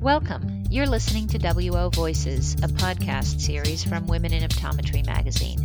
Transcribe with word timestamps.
Welcome. 0.00 0.64
You're 0.70 0.86
listening 0.86 1.26
to 1.28 1.38
WO 1.38 1.90
Voices, 1.90 2.54
a 2.54 2.68
podcast 2.68 3.38
series 3.38 3.84
from 3.84 4.06
Women 4.06 4.32
in 4.32 4.42
Optometry 4.48 5.04
magazine. 5.04 5.58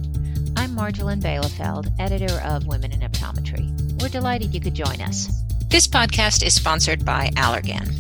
I'm 0.58 0.76
Marjolyn 0.76 1.22
Bijleveld, 1.22 1.90
editor 2.00 2.42
of 2.42 2.68
Women 2.68 2.92
in 2.92 3.00
Optometry. 3.00 3.72
We're 4.02 4.10
delighted 4.10 4.54
you 4.54 4.60
could 4.60 4.74
join 4.74 5.00
us. 5.00 5.30
This 5.70 5.88
podcast 5.88 6.46
is 6.46 6.54
sponsored 6.54 7.06
by 7.06 7.30
Allergan. 7.38 7.94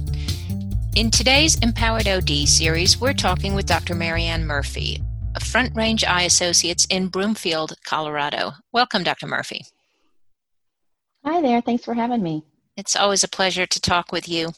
In 0.97 1.09
today's 1.09 1.57
Empowered 1.59 2.09
OD 2.09 2.45
series, 2.45 2.99
we're 2.99 3.13
talking 3.13 3.55
with 3.55 3.65
Dr. 3.65 3.95
Marianne 3.95 4.45
Murphy, 4.45 5.01
a 5.35 5.39
Front 5.39 5.73
Range 5.73 6.03
Eye 6.03 6.23
Associates 6.23 6.85
in 6.89 7.07
Broomfield, 7.07 7.77
Colorado. 7.85 8.51
Welcome, 8.73 9.03
Dr. 9.03 9.27
Murphy. 9.27 9.63
Hi 11.23 11.39
there. 11.39 11.61
Thanks 11.61 11.85
for 11.85 11.93
having 11.93 12.21
me. 12.21 12.43
It's 12.77 12.97
always 12.97 13.23
a 13.23 13.29
pleasure 13.29 13.65
to 13.65 13.79
talk 13.79 14.11
with 14.11 14.27
you. 14.27 14.51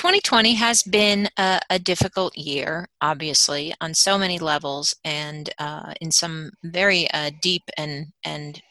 2020 0.00 0.54
has 0.54 0.82
been 0.82 1.28
a, 1.36 1.60
a 1.68 1.78
difficult 1.78 2.34
year, 2.34 2.88
obviously, 3.02 3.74
on 3.82 3.92
so 3.92 4.16
many 4.16 4.38
levels 4.38 4.96
and 5.04 5.50
uh, 5.58 5.92
in 6.00 6.10
some 6.10 6.52
very 6.64 7.06
uh, 7.10 7.30
deep 7.42 7.64
and 7.76 8.06
and 8.24 8.62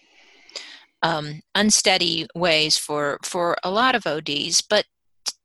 um, 1.04 1.44
unsteady 1.54 2.26
ways 2.34 2.80
for 2.80 3.20
for 3.22 3.56
a 3.64 3.70
lot 3.70 3.94
of 3.94 4.08
ODs. 4.08 4.62
But 4.62 4.86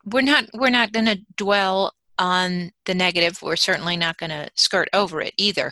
we're 0.07 0.23
not 0.23 0.47
we're 0.55 0.71
not 0.71 0.93
going 0.93 1.05
to 1.05 1.21
dwell 1.37 1.93
on 2.19 2.71
the 2.87 2.95
negative. 2.95 3.43
We're 3.43 3.55
certainly 3.55 3.99
not 3.99 4.17
going 4.17 4.31
to 4.31 4.49
skirt 4.55 4.89
over 4.95 5.21
it 5.21 5.35
either. 5.37 5.71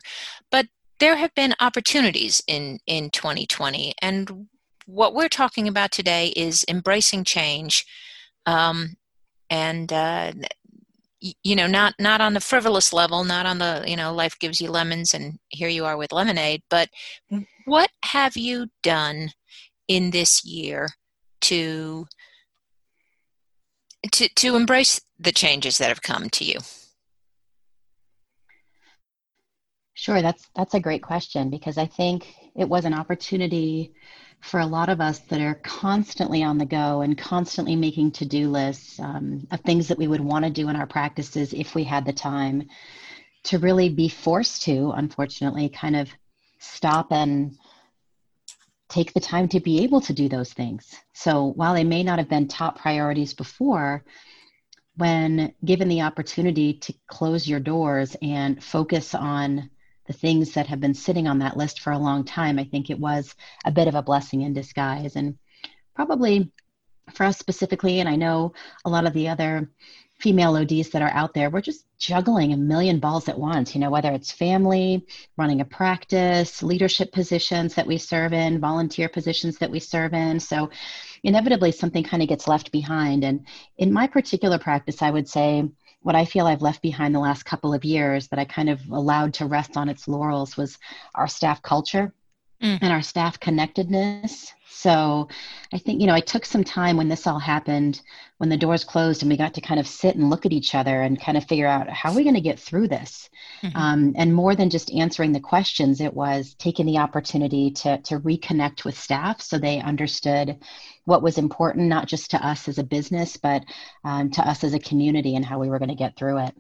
But 0.50 0.66
there 1.00 1.16
have 1.16 1.34
been 1.34 1.54
opportunities 1.58 2.42
in 2.46 2.80
in 2.86 3.08
2020, 3.08 3.94
and 4.02 4.48
what 4.84 5.14
we're 5.14 5.30
talking 5.30 5.68
about 5.68 5.90
today 5.90 6.34
is 6.36 6.66
embracing 6.68 7.24
change 7.24 7.86
um, 8.44 8.96
and 9.52 9.92
uh, 9.92 10.32
you 11.20 11.54
know 11.54 11.66
not 11.66 11.94
not 12.00 12.20
on 12.22 12.32
the 12.32 12.40
frivolous 12.40 12.92
level 12.92 13.22
not 13.22 13.44
on 13.44 13.58
the 13.58 13.84
you 13.86 13.96
know 13.96 14.12
life 14.12 14.36
gives 14.40 14.60
you 14.60 14.70
lemons 14.70 15.12
and 15.12 15.38
here 15.50 15.68
you 15.68 15.84
are 15.84 15.96
with 15.96 16.10
lemonade 16.10 16.62
but 16.70 16.88
what 17.66 17.90
have 18.02 18.36
you 18.36 18.66
done 18.82 19.30
in 19.86 20.10
this 20.10 20.42
year 20.44 20.88
to 21.42 22.06
to 24.10 24.28
to 24.34 24.56
embrace 24.56 25.00
the 25.20 25.32
changes 25.32 25.78
that 25.78 25.88
have 25.88 26.02
come 26.02 26.28
to 26.30 26.44
you? 26.44 26.58
Sure 29.94 30.22
that's 30.22 30.48
that's 30.56 30.74
a 30.74 30.80
great 30.80 31.02
question 31.02 31.50
because 31.50 31.78
i 31.78 31.86
think 31.86 32.34
it 32.56 32.68
was 32.68 32.84
an 32.84 32.94
opportunity 32.94 33.92
for 34.42 34.58
a 34.60 34.66
lot 34.66 34.88
of 34.88 35.00
us 35.00 35.20
that 35.20 35.40
are 35.40 35.54
constantly 35.62 36.42
on 36.42 36.58
the 36.58 36.66
go 36.66 37.00
and 37.00 37.16
constantly 37.16 37.76
making 37.76 38.10
to 38.10 38.24
do 38.24 38.50
lists 38.50 38.98
um, 38.98 39.46
of 39.52 39.60
things 39.60 39.88
that 39.88 39.96
we 39.96 40.08
would 40.08 40.20
want 40.20 40.44
to 40.44 40.50
do 40.50 40.68
in 40.68 40.76
our 40.76 40.86
practices 40.86 41.54
if 41.54 41.74
we 41.74 41.84
had 41.84 42.04
the 42.04 42.12
time 42.12 42.68
to 43.44 43.58
really 43.58 43.88
be 43.88 44.08
forced 44.08 44.62
to, 44.62 44.90
unfortunately, 44.96 45.68
kind 45.68 45.94
of 45.94 46.10
stop 46.58 47.12
and 47.12 47.56
take 48.88 49.12
the 49.14 49.20
time 49.20 49.48
to 49.48 49.60
be 49.60 49.82
able 49.84 50.00
to 50.00 50.12
do 50.12 50.28
those 50.28 50.52
things. 50.52 50.94
So 51.14 51.52
while 51.54 51.74
they 51.74 51.84
may 51.84 52.02
not 52.02 52.18
have 52.18 52.28
been 52.28 52.48
top 52.48 52.78
priorities 52.78 53.34
before, 53.34 54.04
when 54.96 55.54
given 55.64 55.88
the 55.88 56.02
opportunity 56.02 56.74
to 56.74 56.94
close 57.06 57.48
your 57.48 57.60
doors 57.60 58.16
and 58.20 58.62
focus 58.62 59.14
on 59.14 59.70
the 60.12 60.18
things 60.18 60.52
that 60.52 60.66
have 60.66 60.80
been 60.80 60.94
sitting 60.94 61.26
on 61.26 61.38
that 61.38 61.56
list 61.56 61.80
for 61.80 61.92
a 61.92 61.98
long 61.98 62.24
time, 62.24 62.58
I 62.58 62.64
think 62.64 62.90
it 62.90 62.98
was 62.98 63.34
a 63.64 63.72
bit 63.72 63.88
of 63.88 63.94
a 63.94 64.02
blessing 64.02 64.42
in 64.42 64.52
disguise. 64.52 65.16
And 65.16 65.38
probably 65.94 66.52
for 67.14 67.24
us 67.24 67.38
specifically, 67.38 68.00
and 68.00 68.08
I 68.08 68.16
know 68.16 68.52
a 68.84 68.90
lot 68.90 69.06
of 69.06 69.12
the 69.12 69.28
other 69.28 69.70
female 70.20 70.56
ODs 70.56 70.90
that 70.90 71.02
are 71.02 71.10
out 71.10 71.34
there, 71.34 71.50
we're 71.50 71.60
just 71.60 71.84
juggling 71.98 72.52
a 72.52 72.56
million 72.56 73.00
balls 73.00 73.28
at 73.28 73.38
once, 73.38 73.74
you 73.74 73.80
know, 73.80 73.90
whether 73.90 74.12
it's 74.12 74.30
family, 74.30 75.04
running 75.36 75.60
a 75.60 75.64
practice, 75.64 76.62
leadership 76.62 77.10
positions 77.12 77.74
that 77.74 77.86
we 77.86 77.98
serve 77.98 78.32
in, 78.32 78.60
volunteer 78.60 79.08
positions 79.08 79.58
that 79.58 79.70
we 79.70 79.80
serve 79.80 80.14
in. 80.14 80.38
So 80.38 80.70
inevitably 81.24 81.72
something 81.72 82.04
kind 82.04 82.22
of 82.22 82.28
gets 82.28 82.46
left 82.46 82.70
behind. 82.70 83.24
And 83.24 83.46
in 83.78 83.92
my 83.92 84.06
particular 84.06 84.58
practice, 84.58 85.02
I 85.02 85.10
would 85.10 85.28
say 85.28 85.68
what 86.02 86.14
I 86.14 86.24
feel 86.24 86.46
I've 86.46 86.62
left 86.62 86.82
behind 86.82 87.14
the 87.14 87.20
last 87.20 87.44
couple 87.44 87.72
of 87.72 87.84
years 87.84 88.28
that 88.28 88.38
I 88.38 88.44
kind 88.44 88.68
of 88.68 88.80
allowed 88.90 89.34
to 89.34 89.46
rest 89.46 89.76
on 89.76 89.88
its 89.88 90.08
laurels 90.08 90.56
was 90.56 90.78
our 91.14 91.28
staff 91.28 91.62
culture 91.62 92.12
mm. 92.62 92.78
and 92.80 92.92
our 92.92 93.02
staff 93.02 93.38
connectedness. 93.40 94.52
So 94.74 95.28
I 95.72 95.78
think, 95.78 96.00
you 96.00 96.06
know, 96.06 96.14
I 96.14 96.20
took 96.20 96.44
some 96.44 96.64
time 96.64 96.96
when 96.96 97.08
this 97.08 97.26
all 97.26 97.38
happened, 97.38 98.00
when 98.38 98.48
the 98.48 98.56
doors 98.56 98.84
closed 98.84 99.22
and 99.22 99.30
we 99.30 99.36
got 99.36 99.54
to 99.54 99.60
kind 99.60 99.78
of 99.78 99.86
sit 99.86 100.16
and 100.16 100.30
look 100.30 100.44
at 100.44 100.52
each 100.52 100.74
other 100.74 101.02
and 101.02 101.20
kind 101.20 101.38
of 101.38 101.44
figure 101.44 101.66
out 101.66 101.88
how 101.88 102.10
are 102.10 102.16
we 102.16 102.24
going 102.24 102.34
to 102.34 102.40
get 102.40 102.58
through 102.58 102.88
this? 102.88 103.30
Mm-hmm. 103.62 103.76
Um, 103.76 104.14
and 104.16 104.34
more 104.34 104.56
than 104.56 104.70
just 104.70 104.92
answering 104.92 105.32
the 105.32 105.40
questions, 105.40 106.00
it 106.00 106.14
was 106.14 106.54
taking 106.58 106.86
the 106.86 106.98
opportunity 106.98 107.70
to, 107.70 107.98
to 108.02 108.18
reconnect 108.20 108.84
with 108.84 108.98
staff 108.98 109.40
so 109.40 109.58
they 109.58 109.80
understood 109.80 110.58
what 111.04 111.22
was 111.22 111.38
important, 111.38 111.86
not 111.86 112.08
just 112.08 112.30
to 112.32 112.44
us 112.44 112.68
as 112.68 112.78
a 112.78 112.84
business, 112.84 113.36
but 113.36 113.64
um, 114.04 114.30
to 114.30 114.48
us 114.48 114.64
as 114.64 114.74
a 114.74 114.78
community 114.78 115.36
and 115.36 115.44
how 115.44 115.58
we 115.58 115.68
were 115.68 115.78
going 115.78 115.88
to 115.88 115.94
get 115.94 116.16
through 116.16 116.38
it. 116.38 116.56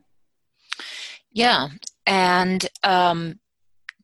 Yeah. 1.32 1.68
And 2.06 2.64
um, 2.82 3.38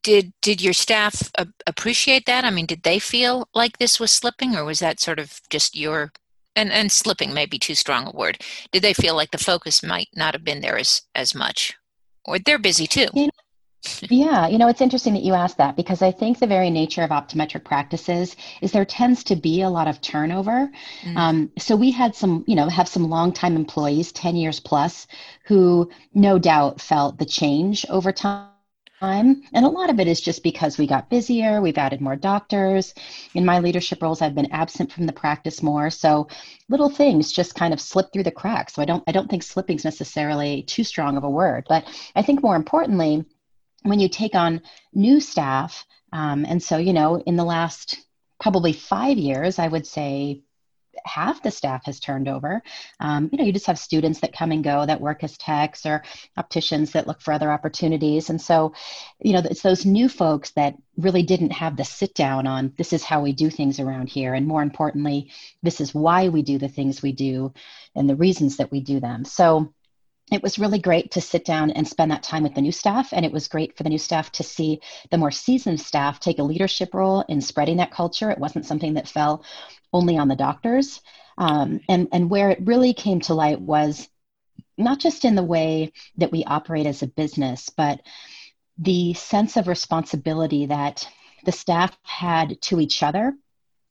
did 0.09 0.33
did 0.41 0.63
your 0.63 0.73
staff 0.73 1.31
a- 1.37 1.47
appreciate 1.67 2.25
that? 2.25 2.43
I 2.43 2.49
mean, 2.49 2.65
did 2.65 2.83
they 2.83 2.99
feel 2.99 3.47
like 3.53 3.77
this 3.77 4.01
was 4.01 4.11
slipping, 4.11 4.57
or 4.57 4.65
was 4.65 4.79
that 4.79 5.01
sort 5.01 5.19
of 5.19 5.43
just 5.51 5.77
your 5.77 6.13
and 6.57 6.73
and 6.73 6.91
slipping 6.91 7.35
may 7.35 7.45
be 7.45 7.59
too 7.59 7.75
strong 7.75 8.07
a 8.07 8.17
word? 8.17 8.43
Did 8.73 8.83
they 8.83 8.95
feel 8.95 9.15
like 9.15 9.33
the 9.33 9.47
focus 9.53 9.83
might 9.83 10.09
not 10.17 10.33
have 10.33 10.45
been 10.45 10.63
there 10.63 10.79
as 10.79 11.03
as 11.15 11.35
much, 11.35 11.77
or 12.25 12.39
they're 12.39 12.59
busy 12.59 12.87
too? 12.87 13.09
You 13.13 13.27
know, 13.27 13.43
yeah, 14.09 14.49
you 14.49 14.57
know, 14.57 14.69
it's 14.69 14.81
interesting 14.81 15.13
that 15.13 15.25
you 15.25 15.35
asked 15.35 15.59
that 15.59 15.77
because 15.77 16.01
I 16.01 16.11
think 16.11 16.39
the 16.39 16.47
very 16.47 16.71
nature 16.71 17.03
of 17.03 17.11
optometric 17.11 17.65
practices 17.65 18.35
is 18.63 18.73
there 18.73 18.87
tends 18.87 19.23
to 19.25 19.37
be 19.37 19.61
a 19.61 19.69
lot 19.69 19.89
of 19.89 20.01
turnover. 20.01 20.71
Mm. 21.03 21.17
Um, 21.19 21.53
so 21.59 21.77
we 21.77 21.91
had 21.91 22.15
some, 22.15 22.45
you 22.47 22.57
know, 22.57 22.71
have 22.71 22.89
some 22.89 23.11
longtime 23.11 23.57
employees, 23.57 24.11
10 24.13 24.37
years 24.37 24.59
plus, 24.59 25.07
who 25.45 25.91
no 26.15 26.39
doubt 26.39 26.81
felt 26.81 27.19
the 27.19 27.27
change 27.27 27.85
over 27.91 28.11
time 28.11 28.49
time. 29.01 29.43
And 29.53 29.65
a 29.65 29.69
lot 29.69 29.91
of 29.91 30.01
it 30.01 30.09
is 30.09 30.21
just 30.21 30.43
because 30.43 30.79
we 30.79 30.87
got 30.87 31.11
busier, 31.11 31.61
we've 31.61 31.79
added 31.79 32.01
more 32.01 32.17
doctors. 32.17 32.95
In 33.35 33.45
my 33.45 33.59
leadership 33.59 34.03
roles, 34.03 34.23
I've 34.23 34.35
been 34.35 34.53
absent 34.53 34.93
from 34.93 35.07
the 35.07 35.13
practice 35.13 35.63
more. 35.63 35.91
So 35.91 36.29
little 36.69 36.91
things 36.91 37.33
just 37.33 37.55
kind 37.55 37.73
of 37.73 37.81
slip 37.81 38.13
through 38.13 38.25
the 38.25 38.31
cracks. 38.31 38.75
So 38.75 38.83
I 38.83 38.85
don't 38.85 39.05
I 39.07 39.13
don't 39.13 39.29
think 39.29 39.43
slipping 39.43 39.77
is 39.77 39.85
necessarily 39.85 40.63
too 40.63 40.85
strong 40.85 41.17
of 41.17 41.25
a 41.25 41.31
word. 41.31 41.67
But 41.69 41.85
I 42.15 42.23
think 42.23 42.43
more 42.43 42.57
importantly, 42.57 43.25
when 43.83 44.01
you 44.01 44.09
take 44.09 44.35
on 44.35 44.63
new 44.93 45.21
staff, 45.21 45.87
um, 46.13 46.45
and 46.45 46.63
so, 46.63 46.79
you 46.79 46.93
know, 46.93 47.21
in 47.21 47.37
the 47.37 47.45
last 47.45 47.99
probably 48.41 48.73
five 48.73 49.19
years, 49.19 49.59
I 49.59 49.69
would 49.69 49.87
say 49.87 50.43
half 51.05 51.43
the 51.43 51.51
staff 51.51 51.85
has 51.87 52.01
turned 52.01 52.29
over. 52.29 52.63
Um, 53.01 53.29
you 53.33 53.39
know, 53.39 53.45
you 53.45 53.53
just 53.53 53.67
have 53.67 53.79
students 53.79 54.21
that 54.21 54.33
come 54.33 54.53
and 54.53 54.65
go 54.65 54.85
that 54.85 55.01
work 55.01 55.25
as 55.25 55.37
techs 55.37 55.87
or 55.87 56.03
opticians 56.37 56.93
that 56.93 57.07
look 57.07 57.21
for 57.21 57.33
other 57.33 57.51
opportunities. 57.51 58.31
And 58.31 58.41
so, 58.41 58.75
you 59.21 59.33
know, 59.33 59.43
it's 59.45 59.63
those 59.63 59.87
new 59.87 60.09
folks 60.09 60.51
that 60.53 60.75
really 60.97 61.23
didn't 61.23 61.53
have 61.53 61.77
the 61.77 61.85
sit 61.85 62.15
down 62.15 62.47
on 62.47 62.73
this 62.77 62.93
is 62.93 63.05
how 63.05 63.23
we 63.23 63.33
do 63.33 63.51
things 63.51 63.81
around 63.81 64.09
here. 64.09 64.35
And 64.35 64.47
more 64.47 64.63
importantly, 64.63 65.31
this 65.63 65.81
is 65.81 65.95
why 65.95 66.29
we 66.29 66.43
do 66.43 66.59
the 66.59 66.69
things 66.69 67.03
we 67.03 67.13
do 67.13 67.53
and 67.95 68.09
the 68.09 68.17
reasons 68.17 68.57
that 68.57 68.71
we 68.71 68.81
do 68.81 69.01
them. 69.01 69.25
So, 69.25 69.73
it 70.31 70.43
was 70.43 70.59
really 70.59 70.79
great 70.79 71.11
to 71.13 71.21
sit 71.21 71.45
down 71.45 71.71
and 71.71 71.87
spend 71.87 72.11
that 72.11 72.23
time 72.23 72.43
with 72.43 72.55
the 72.55 72.61
new 72.61 72.73
staff. 72.73 73.13
And 73.13 73.25
it 73.25 73.33
was 73.33 73.49
great 73.49 73.77
for 73.77 73.83
the 73.83 73.89
new 73.89 73.99
staff 73.99 74.31
to 74.33 74.43
see 74.43 74.81
the 75.11 75.19
more 75.19 75.31
seasoned 75.31 75.81
staff 75.81 76.21
take 76.21 76.39
a 76.39 76.45
leadership 76.45 76.95
role 76.95 77.25
in 77.29 77.41
spreading 77.41 77.79
that 77.79 77.91
culture. 77.91 78.31
It 78.31 78.39
wasn't 78.39 78.67
something 78.67 78.95
that 78.95 79.09
fell 79.09 79.45
only 79.93 80.19
on 80.19 80.29
the 80.29 80.37
doctors. 80.37 81.01
Um, 81.39 81.81
and, 81.89 82.09
and 82.13 82.31
where 82.31 82.51
it 82.51 82.67
really 82.67 82.93
came 82.93 83.21
to 83.23 83.35
light 83.35 83.61
was 83.61 84.09
not 84.77 85.01
just 85.01 85.25
in 85.25 85.35
the 85.35 85.43
way 85.43 85.93
that 86.19 86.33
we 86.33 86.45
operate 86.45 86.87
as 86.87 87.03
a 87.03 87.09
business, 87.09 87.71
but 87.71 88.01
the 88.79 89.15
sense 89.15 89.57
of 89.57 89.67
responsibility 89.67 90.67
that 90.67 91.09
the 91.45 91.53
staff 91.53 91.97
had 92.03 92.61
to 92.63 92.81
each 92.81 93.03
other 93.03 93.35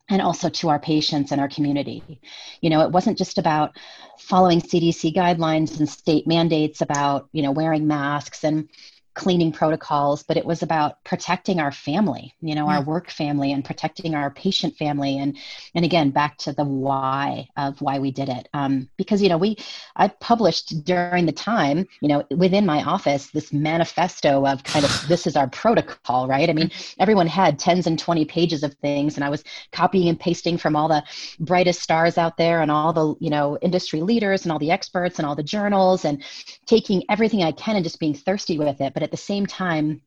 and 0.09 0.21
also 0.21 0.50
to 0.50 0.69
our 0.69 0.80
patients 0.80 1.31
and 1.31 1.42
our 1.42 1.50
community. 1.50 2.19
You 2.62 2.69
know, 2.69 2.81
it 2.81 2.92
wasn't 2.92 3.18
just 3.18 3.38
about 3.38 3.77
following 4.18 4.62
CDC 4.62 5.13
guidelines 5.13 5.80
and 5.80 5.89
state 5.89 6.27
mandates 6.27 6.81
about, 6.81 7.27
you 7.31 7.44
know, 7.44 7.51
wearing 7.51 7.88
masks 7.88 8.44
and 8.44 8.69
cleaning 9.17 9.51
protocols, 9.51 10.21
but 10.21 10.37
it 10.37 10.45
was 10.45 10.61
about 10.61 11.03
protecting 11.03 11.59
our 11.59 11.71
family, 11.71 12.35
you 12.39 12.53
know, 12.53 12.69
our 12.69 12.83
work 12.83 13.09
family 13.09 13.51
and 13.51 13.65
protecting 13.65 14.13
our 14.13 14.29
patient 14.29 14.77
family. 14.77 15.17
And, 15.17 15.35
and 15.73 15.83
again, 15.83 16.11
back 16.11 16.37
to 16.37 16.53
the 16.53 16.63
why 16.63 17.47
of 17.57 17.81
why 17.81 17.97
we 17.97 18.11
did 18.11 18.29
it. 18.29 18.47
Um, 18.53 18.89
because, 18.95 19.19
you 19.21 19.27
know, 19.27 19.39
we, 19.39 19.57
I 19.95 20.09
published 20.09 20.85
during 20.85 21.25
the 21.25 21.31
time, 21.31 21.87
you 21.99 22.07
know, 22.07 22.23
within 22.29 22.67
my 22.67 22.83
office, 22.83 23.31
this 23.31 23.51
manifesto 23.51 24.45
of 24.45 24.63
kind 24.63 24.85
of 24.85 25.07
this 25.07 25.25
is 25.25 25.35
our 25.35 25.47
protocol, 25.47 26.27
right? 26.27 26.47
I 26.47 26.53
mean, 26.53 26.69
everyone 26.99 27.27
had 27.27 27.59
10s 27.59 27.87
and 27.87 27.97
20 27.97 28.23
pages 28.25 28.61
of 28.61 28.75
things, 28.75 29.15
and 29.15 29.23
I 29.23 29.29
was 29.29 29.43
copying 29.71 30.09
and 30.09 30.19
pasting 30.19 30.59
from 30.59 30.75
all 30.75 30.87
the 30.87 31.03
brightest 31.39 31.81
stars 31.81 32.19
out 32.19 32.37
there 32.37 32.61
and 32.61 32.69
all 32.69 32.93
the, 32.93 33.15
you 33.19 33.31
know, 33.31 33.57
industry 33.63 34.01
leaders 34.01 34.43
and 34.43 34.51
all 34.51 34.59
the 34.59 34.71
experts 34.71 35.17
and 35.17 35.25
all 35.25 35.35
the 35.35 35.41
journals 35.41 36.05
and 36.05 36.23
taking 36.67 37.03
everything 37.09 37.41
I 37.41 37.51
can 37.51 37.75
and 37.75 37.83
just 37.83 37.99
being 37.99 38.13
thirsty 38.13 38.59
with 38.59 38.79
it. 38.79 38.93
But 38.93 39.06
at 39.07 39.12
the 39.12 39.18
same 39.18 39.45
time, 39.45 40.01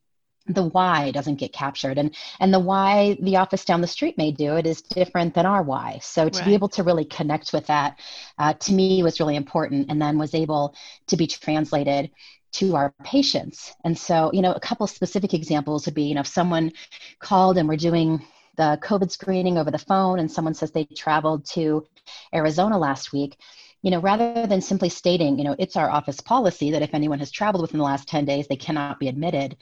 the 0.47 0.63
why 0.63 1.11
doesn't 1.11 1.35
get 1.35 1.53
captured. 1.53 1.97
And 1.97 2.15
and 2.39 2.53
the 2.53 2.59
why 2.59 3.17
the 3.21 3.37
office 3.37 3.65
down 3.65 3.81
the 3.81 3.87
street 3.87 4.17
may 4.17 4.31
do 4.31 4.57
it 4.57 4.65
is 4.65 4.81
different 4.81 5.33
than 5.33 5.45
our 5.45 5.63
why. 5.63 5.99
So 6.01 6.29
to 6.29 6.39
right. 6.39 6.45
be 6.45 6.53
able 6.53 6.69
to 6.69 6.83
really 6.83 7.05
connect 7.05 7.53
with 7.53 7.67
that 7.67 7.99
uh, 8.37 8.53
to 8.53 8.73
me 8.73 9.03
was 9.03 9.19
really 9.19 9.35
important 9.35 9.89
and 9.89 10.01
then 10.01 10.17
was 10.17 10.33
able 10.33 10.75
to 11.07 11.17
be 11.17 11.27
translated 11.27 12.11
to 12.53 12.75
our 12.75 12.93
patients. 13.03 13.73
And 13.83 13.97
so 13.97 14.31
you 14.33 14.41
know 14.41 14.51
a 14.53 14.59
couple 14.59 14.87
specific 14.87 15.33
examples 15.33 15.85
would 15.85 15.95
be 15.95 16.03
you 16.03 16.15
know 16.15 16.21
if 16.21 16.27
someone 16.27 16.71
called 17.19 17.57
and 17.57 17.67
we're 17.67 17.77
doing 17.77 18.21
the 18.57 18.77
covid 18.83 19.09
screening 19.09 19.57
over 19.57 19.71
the 19.71 19.77
phone 19.77 20.19
and 20.19 20.29
someone 20.29 20.53
says 20.53 20.71
they 20.71 20.83
traveled 20.83 21.45
to 21.45 21.87
arizona 22.33 22.77
last 22.77 23.13
week 23.13 23.37
you 23.81 23.89
know, 23.89 23.99
rather 23.99 24.45
than 24.45 24.61
simply 24.61 24.89
stating, 24.89 25.39
you 25.39 25.43
know, 25.43 25.55
it's 25.57 25.75
our 25.75 25.89
office 25.89 26.21
policy 26.21 26.71
that 26.71 26.83
if 26.83 26.93
anyone 26.93 27.17
has 27.19 27.31
traveled 27.31 27.63
within 27.63 27.79
the 27.79 27.83
last 27.83 28.07
10 28.07 28.25
days, 28.25 28.47
they 28.47 28.55
cannot 28.55 28.99
be 28.99 29.07
admitted. 29.07 29.57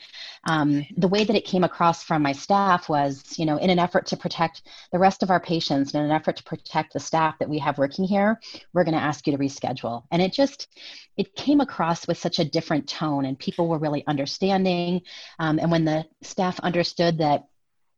Um, 0.45 0.85
the 0.97 1.07
way 1.07 1.23
that 1.23 1.35
it 1.35 1.45
came 1.45 1.63
across 1.63 2.03
from 2.03 2.21
my 2.21 2.33
staff 2.33 2.89
was, 2.89 3.37
you 3.37 3.45
know, 3.45 3.57
in 3.57 3.69
an 3.69 3.79
effort 3.79 4.07
to 4.07 4.17
protect 4.17 4.63
the 4.91 4.99
rest 4.99 5.23
of 5.23 5.29
our 5.29 5.39
patients, 5.39 5.93
in 5.93 6.01
an 6.01 6.11
effort 6.11 6.35
to 6.37 6.43
protect 6.43 6.93
the 6.93 6.99
staff 6.99 7.39
that 7.39 7.49
we 7.49 7.59
have 7.59 7.77
working 7.77 8.03
here, 8.03 8.39
we're 8.73 8.83
going 8.83 8.97
to 8.97 9.01
ask 9.01 9.25
you 9.25 9.31
to 9.31 9.39
reschedule. 9.39 10.03
And 10.11 10.21
it 10.21 10.33
just, 10.33 10.67
it 11.15 11.35
came 11.35 11.61
across 11.61 12.05
with 12.05 12.17
such 12.17 12.39
a 12.39 12.45
different 12.45 12.89
tone, 12.89 13.25
and 13.25 13.39
people 13.39 13.69
were 13.69 13.79
really 13.79 14.05
understanding. 14.05 15.01
Um, 15.39 15.59
and 15.59 15.71
when 15.71 15.85
the 15.85 16.05
staff 16.23 16.59
understood 16.59 17.19
that 17.19 17.45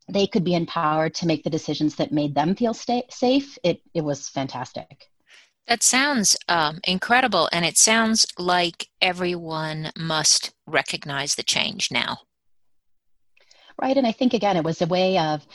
they 0.08 0.26
could 0.28 0.44
be 0.44 0.54
empowered 0.54 1.14
to 1.14 1.26
make 1.26 1.42
the 1.42 1.50
decisions 1.50 1.96
that 1.96 2.12
made 2.12 2.34
them 2.34 2.54
feel 2.54 2.74
safe, 2.74 3.58
it, 3.64 3.80
it 3.94 4.02
was 4.02 4.28
fantastic. 4.28 5.11
That 5.68 5.82
sounds 5.82 6.36
um, 6.48 6.80
incredible, 6.84 7.48
and 7.52 7.64
it 7.64 7.78
sounds 7.78 8.26
like 8.38 8.88
everyone 9.00 9.90
must 9.96 10.52
recognize 10.66 11.34
the 11.34 11.42
change 11.42 11.90
now. 11.90 12.18
Right, 13.80 13.96
and 13.96 14.06
I 14.06 14.12
think 14.12 14.34
again, 14.34 14.56
it 14.56 14.64
was 14.64 14.82
a 14.82 14.86
way 14.86 15.18
of 15.18 15.46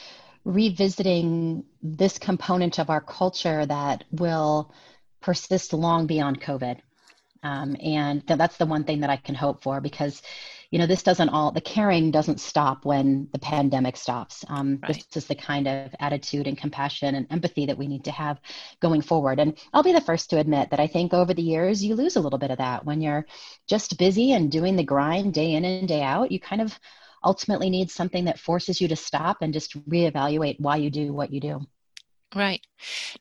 revisiting 0.43 1.65
this 1.83 2.17
component 2.17 2.79
of 2.79 2.89
our 2.89 3.01
culture 3.01 3.65
that 3.65 4.05
will 4.11 4.73
persist 5.21 5.73
long 5.73 6.07
beyond 6.07 6.41
COVID. 6.41 6.79
Um, 7.43 7.75
and 7.83 8.25
th- 8.25 8.37
that's 8.37 8.57
the 8.57 8.65
one 8.65 8.85
thing 8.85 9.01
that 9.01 9.09
I 9.09 9.17
can 9.17 9.35
hope 9.35 9.61
for 9.61 9.81
because 9.81 10.21
you 10.69 10.79
know, 10.79 10.85
this 10.85 11.03
doesn't 11.03 11.29
all, 11.29 11.51
the 11.51 11.61
caring 11.61 12.11
doesn't 12.11 12.39
stop 12.39 12.85
when 12.85 13.29
the 13.31 13.39
pandemic 13.39 13.95
stops. 13.95 14.43
Um, 14.49 14.79
right. 14.81 14.93
This 14.93 15.23
is 15.23 15.27
the 15.27 15.35
kind 15.35 15.67
of 15.67 15.95
attitude 15.99 16.47
and 16.47 16.57
compassion 16.57 17.15
and 17.15 17.27
empathy 17.29 17.65
that 17.67 17.77
we 17.77 17.87
need 17.87 18.03
to 18.05 18.11
have 18.11 18.39
going 18.81 19.01
forward. 19.01 19.39
And 19.39 19.57
I'll 19.73 19.83
be 19.83 19.93
the 19.93 20.01
first 20.01 20.29
to 20.31 20.39
admit 20.39 20.71
that 20.71 20.79
I 20.79 20.87
think 20.87 21.13
over 21.13 21.33
the 21.33 21.41
years, 21.41 21.83
you 21.83 21.95
lose 21.95 22.15
a 22.15 22.21
little 22.21 22.39
bit 22.39 22.51
of 22.51 22.57
that 22.57 22.85
when 22.85 23.01
you're 23.01 23.25
just 23.67 23.97
busy 23.97 24.33
and 24.33 24.51
doing 24.51 24.75
the 24.75 24.83
grind 24.83 25.33
day 25.33 25.53
in 25.53 25.63
and 25.63 25.87
day 25.87 26.01
out. 26.01 26.31
You 26.31 26.39
kind 26.39 26.61
of 26.61 26.77
ultimately 27.23 27.69
need 27.69 27.89
something 27.89 28.25
that 28.25 28.39
forces 28.39 28.79
you 28.81 28.87
to 28.89 28.95
stop 28.95 29.37
and 29.41 29.53
just 29.53 29.77
reevaluate 29.89 30.59
why 30.59 30.77
you 30.77 30.89
do 30.89 31.13
what 31.13 31.31
you 31.31 31.39
do. 31.39 31.61
Right. 32.35 32.61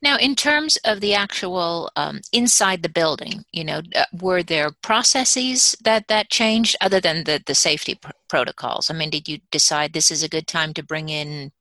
Now, 0.02 0.16
in 0.16 0.34
terms 0.34 0.76
of 0.84 1.00
the 1.00 1.14
actual 1.14 1.90
um, 1.94 2.20
inside 2.32 2.82
the 2.82 2.88
building, 2.88 3.44
you 3.52 3.64
know, 3.64 3.80
uh, 3.94 4.04
were 4.20 4.42
there 4.42 4.70
processes 4.82 5.76
that 5.84 6.08
that 6.08 6.28
changed 6.28 6.76
other 6.80 7.00
than 7.00 7.22
the 7.24 7.40
the 7.46 7.54
safety 7.54 7.94
pr- 7.94 8.10
protocols? 8.28 8.90
I 8.90 8.94
mean, 8.94 9.10
did 9.10 9.28
you 9.28 9.38
decide 9.52 9.92
this 9.92 10.10
is 10.10 10.24
a 10.24 10.28
good 10.28 10.48
time 10.48 10.74
to 10.74 10.82
bring 10.82 11.08
in 11.08 11.52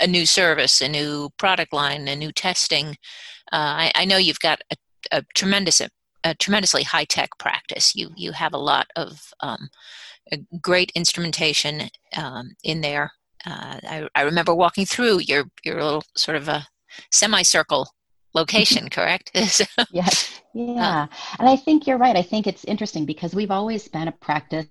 a 0.00 0.06
new 0.06 0.26
service, 0.26 0.80
a 0.80 0.88
new 0.88 1.30
product 1.38 1.72
line, 1.72 2.06
a 2.06 2.14
new 2.14 2.30
testing? 2.30 2.90
Uh, 3.52 3.90
I, 3.90 3.92
I, 3.96 4.04
know 4.04 4.16
you've 4.16 4.38
got 4.38 4.60
a, 4.70 4.76
a 5.10 5.22
tremendous, 5.34 5.82
a 6.24 6.34
tremendously 6.36 6.84
high 6.84 7.04
tech 7.04 7.30
practice. 7.38 7.96
You 7.96 8.10
you 8.16 8.30
have 8.32 8.54
a 8.54 8.58
lot 8.58 8.86
of 8.94 9.32
um, 9.40 9.68
great 10.62 10.92
instrumentation 10.94 11.90
um, 12.16 12.52
in 12.62 12.80
there 12.80 13.10
uh, 13.46 13.78
I, 13.82 14.08
I 14.14 14.22
remember 14.22 14.54
walking 14.54 14.86
through 14.86 15.20
your 15.20 15.44
your 15.64 15.82
little 15.82 16.04
sort 16.16 16.36
of 16.36 16.48
a 16.48 16.66
semicircle 17.10 17.88
location, 18.34 18.88
correct? 18.90 19.30
yes. 19.90 20.40
Yeah. 20.54 21.02
Uh, 21.02 21.06
and 21.38 21.48
I 21.48 21.56
think 21.56 21.86
you're 21.86 21.98
right. 21.98 22.16
I 22.16 22.22
think 22.22 22.46
it's 22.46 22.64
interesting 22.64 23.06
because 23.06 23.34
we've 23.34 23.50
always 23.50 23.88
been 23.88 24.08
a 24.08 24.12
practice 24.12 24.66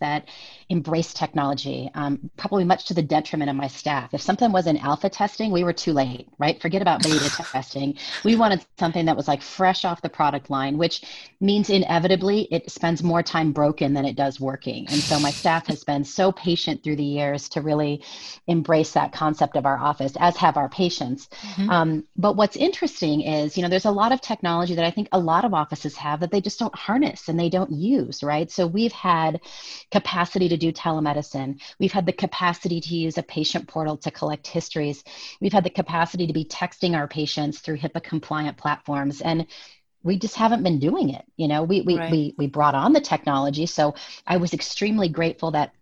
that 0.00 0.28
embrace 0.70 1.14
technology, 1.14 1.90
um, 1.94 2.30
probably 2.36 2.64
much 2.64 2.84
to 2.86 2.94
the 2.94 3.02
detriment 3.02 3.48
of 3.48 3.56
my 3.56 3.68
staff. 3.68 4.12
If 4.12 4.20
something 4.20 4.52
was 4.52 4.66
in 4.66 4.76
alpha 4.76 5.08
testing, 5.08 5.50
we 5.50 5.64
were 5.64 5.72
too 5.72 5.92
late, 5.92 6.28
right? 6.38 6.60
Forget 6.60 6.82
about 6.82 7.02
beta 7.02 7.30
testing. 7.52 7.96
We 8.24 8.36
wanted 8.36 8.64
something 8.78 9.06
that 9.06 9.16
was 9.16 9.28
like 9.28 9.40
fresh 9.40 9.84
off 9.84 10.02
the 10.02 10.10
product 10.10 10.50
line, 10.50 10.76
which 10.76 11.02
means 11.40 11.70
inevitably 11.70 12.48
it 12.50 12.70
spends 12.70 13.02
more 13.02 13.22
time 13.22 13.52
broken 13.52 13.94
than 13.94 14.04
it 14.04 14.16
does 14.16 14.40
working. 14.40 14.86
And 14.88 15.00
so 15.00 15.18
my 15.18 15.30
staff 15.30 15.66
has 15.68 15.84
been 15.84 16.04
so 16.04 16.32
patient 16.32 16.84
through 16.84 16.96
the 16.96 17.04
years 17.04 17.48
to 17.50 17.62
really 17.62 18.02
embrace 18.46 18.92
that 18.92 19.12
concept 19.12 19.56
of 19.56 19.64
our 19.64 19.78
office, 19.78 20.12
as 20.18 20.36
have 20.36 20.56
our 20.56 20.68
patients. 20.68 21.28
Mm-hmm. 21.28 21.70
Um, 21.70 22.04
but 22.16 22.36
what's 22.36 22.56
interesting 22.56 23.22
is, 23.22 23.56
you 23.56 23.62
know, 23.62 23.68
there's 23.68 23.86
a 23.86 23.90
lot 23.90 24.12
of 24.12 24.20
technology 24.20 24.74
that 24.74 24.84
I 24.84 24.90
think 24.90 25.08
a 25.12 25.18
lot 25.18 25.44
of 25.44 25.54
offices 25.54 25.96
have 25.96 26.20
that 26.20 26.30
they 26.30 26.40
just 26.40 26.58
don't 26.58 26.74
harness 26.74 27.28
and 27.28 27.38
they 27.38 27.48
don't 27.48 27.70
use, 27.70 28.22
right? 28.22 28.50
So 28.50 28.66
we've 28.66 28.92
had 28.92 29.40
capacity 29.90 30.48
to 30.48 30.56
do 30.56 30.72
telemedicine. 30.72 31.60
We've 31.78 31.92
had 31.92 32.06
the 32.06 32.12
capacity 32.12 32.80
to 32.80 32.94
use 32.94 33.18
a 33.18 33.22
patient 33.22 33.68
portal 33.68 33.96
to 33.98 34.10
collect 34.10 34.46
histories. 34.46 35.04
We've 35.40 35.52
had 35.52 35.64
the 35.64 35.70
capacity 35.70 36.26
to 36.26 36.32
be 36.32 36.44
texting 36.44 36.96
our 36.96 37.08
patients 37.08 37.60
through 37.60 37.78
HIPAA 37.78 38.02
compliant 38.02 38.56
platforms. 38.56 39.20
And 39.20 39.46
we 40.02 40.18
just 40.18 40.36
haven't 40.36 40.62
been 40.62 40.78
doing 40.78 41.10
it. 41.10 41.24
You 41.36 41.48
know, 41.48 41.62
we, 41.64 41.82
we, 41.82 41.98
right. 41.98 42.10
we, 42.10 42.34
we 42.38 42.46
brought 42.46 42.74
on 42.74 42.92
the 42.92 43.00
technology. 43.00 43.66
So 43.66 43.94
I 44.26 44.36
was 44.36 44.54
extremely 44.54 45.08
grateful 45.08 45.50
that 45.52 45.72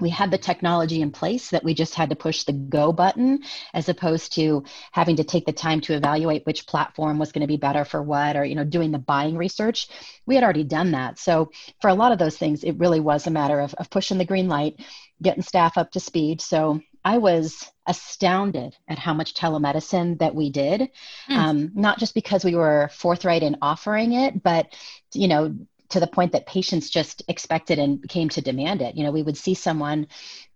we 0.00 0.10
had 0.10 0.30
the 0.30 0.38
technology 0.38 1.00
in 1.00 1.10
place 1.10 1.50
that 1.50 1.64
we 1.64 1.74
just 1.74 1.94
had 1.94 2.10
to 2.10 2.16
push 2.16 2.44
the 2.44 2.52
go 2.52 2.92
button 2.92 3.42
as 3.74 3.88
opposed 3.88 4.34
to 4.34 4.64
having 4.92 5.16
to 5.16 5.24
take 5.24 5.46
the 5.46 5.52
time 5.52 5.80
to 5.82 5.94
evaluate 5.94 6.46
which 6.46 6.66
platform 6.66 7.18
was 7.18 7.32
going 7.32 7.42
to 7.42 7.46
be 7.46 7.56
better 7.56 7.84
for 7.84 8.02
what 8.02 8.36
or 8.36 8.44
you 8.44 8.54
know 8.54 8.64
doing 8.64 8.90
the 8.90 8.98
buying 8.98 9.36
research. 9.36 9.88
We 10.26 10.34
had 10.34 10.44
already 10.44 10.64
done 10.64 10.92
that. 10.92 11.18
So 11.18 11.50
for 11.80 11.88
a 11.88 11.94
lot 11.94 12.12
of 12.12 12.18
those 12.18 12.36
things 12.36 12.64
it 12.64 12.78
really 12.78 13.00
was 13.00 13.26
a 13.26 13.30
matter 13.30 13.60
of, 13.60 13.74
of 13.74 13.90
pushing 13.90 14.18
the 14.18 14.24
green 14.24 14.48
light 14.48 14.80
getting 15.22 15.42
staff 15.42 15.76
up 15.76 15.92
to 15.92 16.00
speed. 16.00 16.40
So 16.40 16.80
i 17.02 17.16
was 17.18 17.70
astounded 17.86 18.76
at 18.86 18.98
how 18.98 19.14
much 19.14 19.34
telemedicine 19.34 20.18
that 20.18 20.34
we 20.34 20.50
did. 20.50 20.90
Mm. 21.28 21.36
um, 21.36 21.70
not 21.74 21.98
just 21.98 22.14
because 22.14 22.44
we 22.44 22.54
were 22.54 22.90
forthright 22.92 23.42
in 23.42 23.56
offering 23.62 24.12
it 24.12 24.42
but 24.42 24.66
you 25.14 25.28
know 25.28 25.56
to 25.90 26.00
the 26.00 26.06
point 26.06 26.32
that 26.32 26.46
patients 26.46 26.88
just 26.88 27.22
expected 27.28 27.78
and 27.78 28.08
came 28.08 28.28
to 28.30 28.40
demand 28.40 28.80
it. 28.80 28.96
You 28.96 29.04
know, 29.04 29.10
we 29.10 29.22
would 29.22 29.36
see 29.36 29.54
someone 29.54 30.06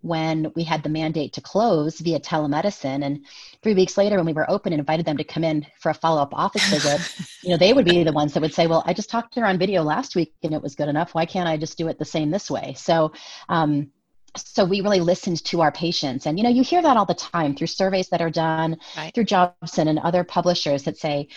when 0.00 0.52
we 0.54 0.64
had 0.64 0.82
the 0.82 0.88
mandate 0.88 1.32
to 1.34 1.40
close 1.40 1.98
via 2.00 2.20
telemedicine, 2.20 3.04
and 3.04 3.24
three 3.62 3.74
weeks 3.74 3.96
later, 3.96 4.16
when 4.16 4.26
we 4.26 4.32
were 4.32 4.50
open 4.50 4.72
and 4.72 4.80
invited 4.80 5.06
them 5.06 5.16
to 5.16 5.24
come 5.24 5.44
in 5.44 5.66
for 5.78 5.90
a 5.90 5.94
follow 5.94 6.20
up 6.20 6.34
office 6.34 6.68
visit, 6.68 7.00
you 7.42 7.50
know, 7.50 7.56
they 7.56 7.72
would 7.72 7.84
be 7.84 8.04
the 8.04 8.12
ones 8.12 8.34
that 8.34 8.40
would 8.40 8.54
say, 8.54 8.66
"Well, 8.66 8.82
I 8.86 8.94
just 8.94 9.10
talked 9.10 9.34
to 9.34 9.40
her 9.40 9.46
on 9.46 9.58
video 9.58 9.82
last 9.82 10.14
week 10.14 10.34
and 10.42 10.54
it 10.54 10.62
was 10.62 10.74
good 10.74 10.88
enough. 10.88 11.14
Why 11.14 11.26
can't 11.26 11.48
I 11.48 11.56
just 11.56 11.78
do 11.78 11.88
it 11.88 11.98
the 11.98 12.04
same 12.04 12.30
this 12.30 12.50
way?" 12.50 12.74
So. 12.76 13.12
Um, 13.48 13.90
so 14.36 14.64
we 14.64 14.80
really 14.80 14.98
listened 14.98 15.44
to 15.44 15.60
our 15.60 15.70
patients 15.70 16.26
and 16.26 16.36
you 16.36 16.42
know 16.42 16.50
you 16.50 16.64
hear 16.64 16.82
that 16.82 16.96
all 16.96 17.04
the 17.04 17.14
time 17.14 17.54
through 17.54 17.68
surveys 17.68 18.08
that 18.08 18.20
are 18.20 18.30
done 18.30 18.76
right. 18.96 19.14
through 19.14 19.22
jobson 19.22 19.86
and 19.86 20.00
other 20.00 20.24
publishers 20.24 20.82
that 20.82 20.96
say 20.96 21.28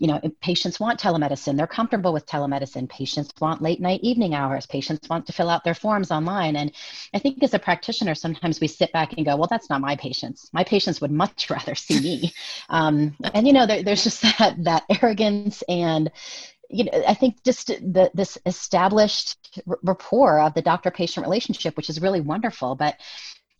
you 0.00 0.06
know, 0.06 0.18
patients 0.40 0.80
want 0.80 0.98
telemedicine. 0.98 1.58
They're 1.58 1.66
comfortable 1.66 2.14
with 2.14 2.24
telemedicine. 2.24 2.88
Patients 2.88 3.30
want 3.38 3.60
late 3.60 3.82
night 3.82 4.00
evening 4.02 4.34
hours. 4.34 4.64
Patients 4.64 5.06
want 5.10 5.26
to 5.26 5.34
fill 5.34 5.50
out 5.50 5.62
their 5.62 5.74
forms 5.74 6.10
online. 6.10 6.56
And 6.56 6.72
I 7.12 7.18
think 7.18 7.42
as 7.42 7.52
a 7.52 7.58
practitioner, 7.58 8.14
sometimes 8.14 8.62
we 8.62 8.66
sit 8.66 8.90
back 8.92 9.12
and 9.12 9.26
go, 9.26 9.36
well, 9.36 9.46
that's 9.48 9.68
not 9.68 9.82
my 9.82 9.96
patients. 9.96 10.48
My 10.54 10.64
patients 10.64 11.02
would 11.02 11.10
much 11.10 11.50
rather 11.50 11.74
see 11.74 12.00
me. 12.00 12.32
Um, 12.70 13.14
and, 13.34 13.46
you 13.46 13.52
know, 13.52 13.66
there, 13.66 13.82
there's 13.82 14.02
just 14.02 14.22
that, 14.38 14.56
that 14.64 14.84
arrogance 15.02 15.62
and, 15.68 16.10
you 16.70 16.84
know, 16.84 17.02
I 17.06 17.12
think 17.12 17.44
just 17.44 17.66
the, 17.66 18.10
this 18.14 18.38
established 18.46 19.60
rapport 19.82 20.40
of 20.40 20.54
the 20.54 20.62
doctor 20.62 20.90
patient 20.90 21.26
relationship, 21.26 21.76
which 21.76 21.90
is 21.90 22.00
really 22.00 22.22
wonderful. 22.22 22.74
But 22.74 22.96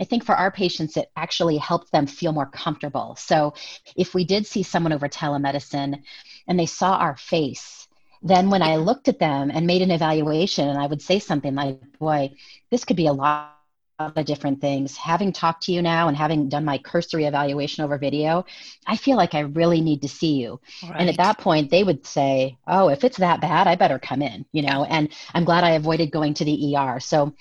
I 0.00 0.04
think 0.04 0.24
for 0.24 0.34
our 0.34 0.50
patients, 0.50 0.96
it 0.96 1.10
actually 1.16 1.58
helped 1.58 1.92
them 1.92 2.06
feel 2.06 2.32
more 2.32 2.46
comfortable. 2.46 3.16
So 3.18 3.54
if 3.96 4.14
we 4.14 4.24
did 4.24 4.46
see 4.46 4.62
someone 4.62 4.92
over 4.92 5.08
telemedicine 5.08 6.02
and 6.48 6.58
they 6.58 6.66
saw 6.66 6.96
our 6.96 7.16
face 7.16 7.80
then 8.22 8.50
when 8.50 8.62
I 8.62 8.76
looked 8.76 9.08
at 9.08 9.18
them 9.18 9.50
and 9.50 9.66
made 9.66 9.82
an 9.82 9.90
evaluation, 9.90 10.68
and 10.68 10.78
I 10.78 10.86
would 10.86 11.00
say 11.00 11.18
something 11.18 11.54
like, 11.54 11.98
Boy, 11.98 12.32
this 12.70 12.84
could 12.84 12.96
be 12.96 13.06
a 13.06 13.12
lot 13.12 13.56
of 13.98 14.24
different 14.24 14.60
things. 14.60 14.96
Having 14.96 15.32
talked 15.32 15.64
to 15.64 15.72
you 15.72 15.82
now 15.82 16.08
and 16.08 16.16
having 16.16 16.48
done 16.48 16.64
my 16.64 16.78
cursory 16.78 17.24
evaluation 17.24 17.84
over 17.84 17.98
video, 17.98 18.44
I 18.86 18.96
feel 18.96 19.16
like 19.16 19.34
I 19.34 19.40
really 19.40 19.80
need 19.80 20.02
to 20.02 20.08
see 20.08 20.34
you. 20.34 20.60
Right. 20.82 20.96
And 21.00 21.08
at 21.08 21.16
that 21.18 21.38
point, 21.38 21.70
they 21.70 21.84
would 21.84 22.06
say, 22.06 22.58
Oh, 22.66 22.88
if 22.88 23.04
it's 23.04 23.18
that 23.18 23.40
bad, 23.40 23.66
I 23.66 23.76
better 23.76 23.98
come 23.98 24.22
in, 24.22 24.44
you 24.52 24.62
know, 24.62 24.84
and 24.84 25.08
I'm 25.34 25.44
glad 25.44 25.64
I 25.64 25.72
avoided 25.72 26.10
going 26.10 26.34
to 26.34 26.44
the 26.44 26.76
ER. 26.76 27.00
So 27.00 27.34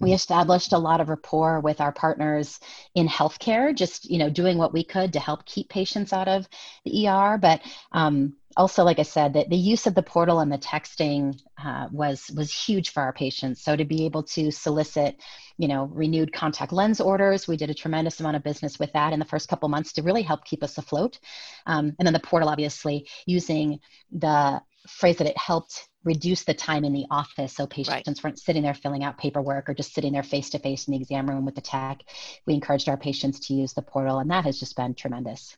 we 0.00 0.12
established 0.12 0.72
a 0.72 0.78
lot 0.78 1.00
of 1.00 1.08
rapport 1.08 1.60
with 1.60 1.80
our 1.80 1.92
partners 1.92 2.60
in 2.94 3.08
healthcare 3.08 3.74
just 3.74 4.08
you 4.10 4.18
know 4.18 4.30
doing 4.30 4.56
what 4.56 4.72
we 4.72 4.84
could 4.84 5.12
to 5.12 5.20
help 5.20 5.44
keep 5.44 5.68
patients 5.68 6.12
out 6.12 6.28
of 6.28 6.48
the 6.84 7.08
er 7.08 7.38
but 7.40 7.60
um, 7.92 8.34
also 8.56 8.84
like 8.84 8.98
i 8.98 9.02
said 9.04 9.34
that 9.34 9.50
the 9.50 9.56
use 9.56 9.86
of 9.86 9.94
the 9.94 10.02
portal 10.02 10.40
and 10.40 10.52
the 10.52 10.58
texting 10.58 11.36
uh, 11.64 11.88
was 11.92 12.30
was 12.34 12.52
huge 12.52 12.90
for 12.90 13.02
our 13.02 13.12
patients. 13.12 13.62
So 13.62 13.76
to 13.76 13.84
be 13.84 14.06
able 14.06 14.22
to 14.24 14.50
solicit 14.50 15.20
you 15.58 15.68
know 15.68 15.84
renewed 15.92 16.32
contact 16.32 16.72
lens 16.72 17.00
orders 17.00 17.46
we 17.46 17.56
did 17.56 17.70
a 17.70 17.74
tremendous 17.74 18.20
amount 18.20 18.36
of 18.36 18.42
business 18.42 18.78
with 18.78 18.92
that 18.94 19.12
in 19.12 19.18
the 19.18 19.24
first 19.24 19.48
couple 19.48 19.68
months 19.68 19.92
to 19.94 20.02
really 20.02 20.22
help 20.22 20.44
keep 20.44 20.62
us 20.62 20.78
afloat. 20.78 21.18
Um, 21.66 21.94
and 21.98 22.06
then 22.06 22.14
the 22.14 22.20
portal 22.20 22.48
obviously 22.48 23.08
using 23.26 23.80
the 24.10 24.62
phrase 24.88 25.18
that 25.18 25.26
it 25.26 25.36
helped 25.36 25.89
reduce 26.04 26.44
the 26.44 26.54
time 26.54 26.84
in 26.84 26.92
the 26.92 27.06
office 27.10 27.54
so 27.54 27.66
patients 27.66 28.06
right. 28.06 28.24
weren't 28.24 28.38
sitting 28.38 28.62
there 28.62 28.74
filling 28.74 29.04
out 29.04 29.18
paperwork 29.18 29.68
or 29.68 29.74
just 29.74 29.92
sitting 29.94 30.12
there 30.12 30.22
face 30.22 30.50
to 30.50 30.58
face 30.58 30.86
in 30.86 30.92
the 30.92 31.00
exam 31.00 31.28
room 31.28 31.44
with 31.44 31.54
the 31.54 31.60
tech. 31.60 32.02
We 32.46 32.54
encouraged 32.54 32.88
our 32.88 32.96
patients 32.96 33.40
to 33.46 33.54
use 33.54 33.72
the 33.72 33.82
portal, 33.82 34.18
and 34.18 34.30
that 34.30 34.44
has 34.44 34.58
just 34.58 34.76
been 34.76 34.94
tremendous. 34.94 35.56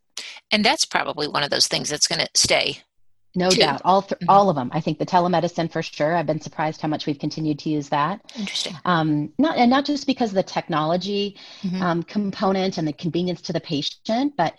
And 0.50 0.64
that's 0.64 0.84
probably 0.84 1.28
one 1.28 1.42
of 1.42 1.50
those 1.50 1.68
things 1.68 1.88
that's 1.88 2.08
going 2.08 2.20
to 2.20 2.28
stay. 2.34 2.78
No 3.34 3.48
too. 3.48 3.60
doubt, 3.60 3.80
all 3.84 4.02
th- 4.02 4.18
mm-hmm. 4.20 4.28
all 4.28 4.50
of 4.50 4.56
them. 4.56 4.70
I 4.74 4.80
think 4.80 4.98
the 4.98 5.06
telemedicine 5.06 5.72
for 5.72 5.82
sure. 5.82 6.14
I've 6.14 6.26
been 6.26 6.40
surprised 6.40 6.82
how 6.82 6.88
much 6.88 7.06
we've 7.06 7.18
continued 7.18 7.58
to 7.60 7.70
use 7.70 7.88
that. 7.88 8.20
Interesting. 8.36 8.76
Um, 8.84 9.32
not 9.38 9.56
and 9.56 9.70
not 9.70 9.86
just 9.86 10.06
because 10.06 10.30
of 10.30 10.34
the 10.34 10.42
technology 10.42 11.38
mm-hmm. 11.62 11.82
um, 11.82 12.02
component 12.02 12.76
and 12.76 12.86
the 12.86 12.92
convenience 12.92 13.40
to 13.42 13.54
the 13.54 13.60
patient, 13.60 14.34
but 14.36 14.54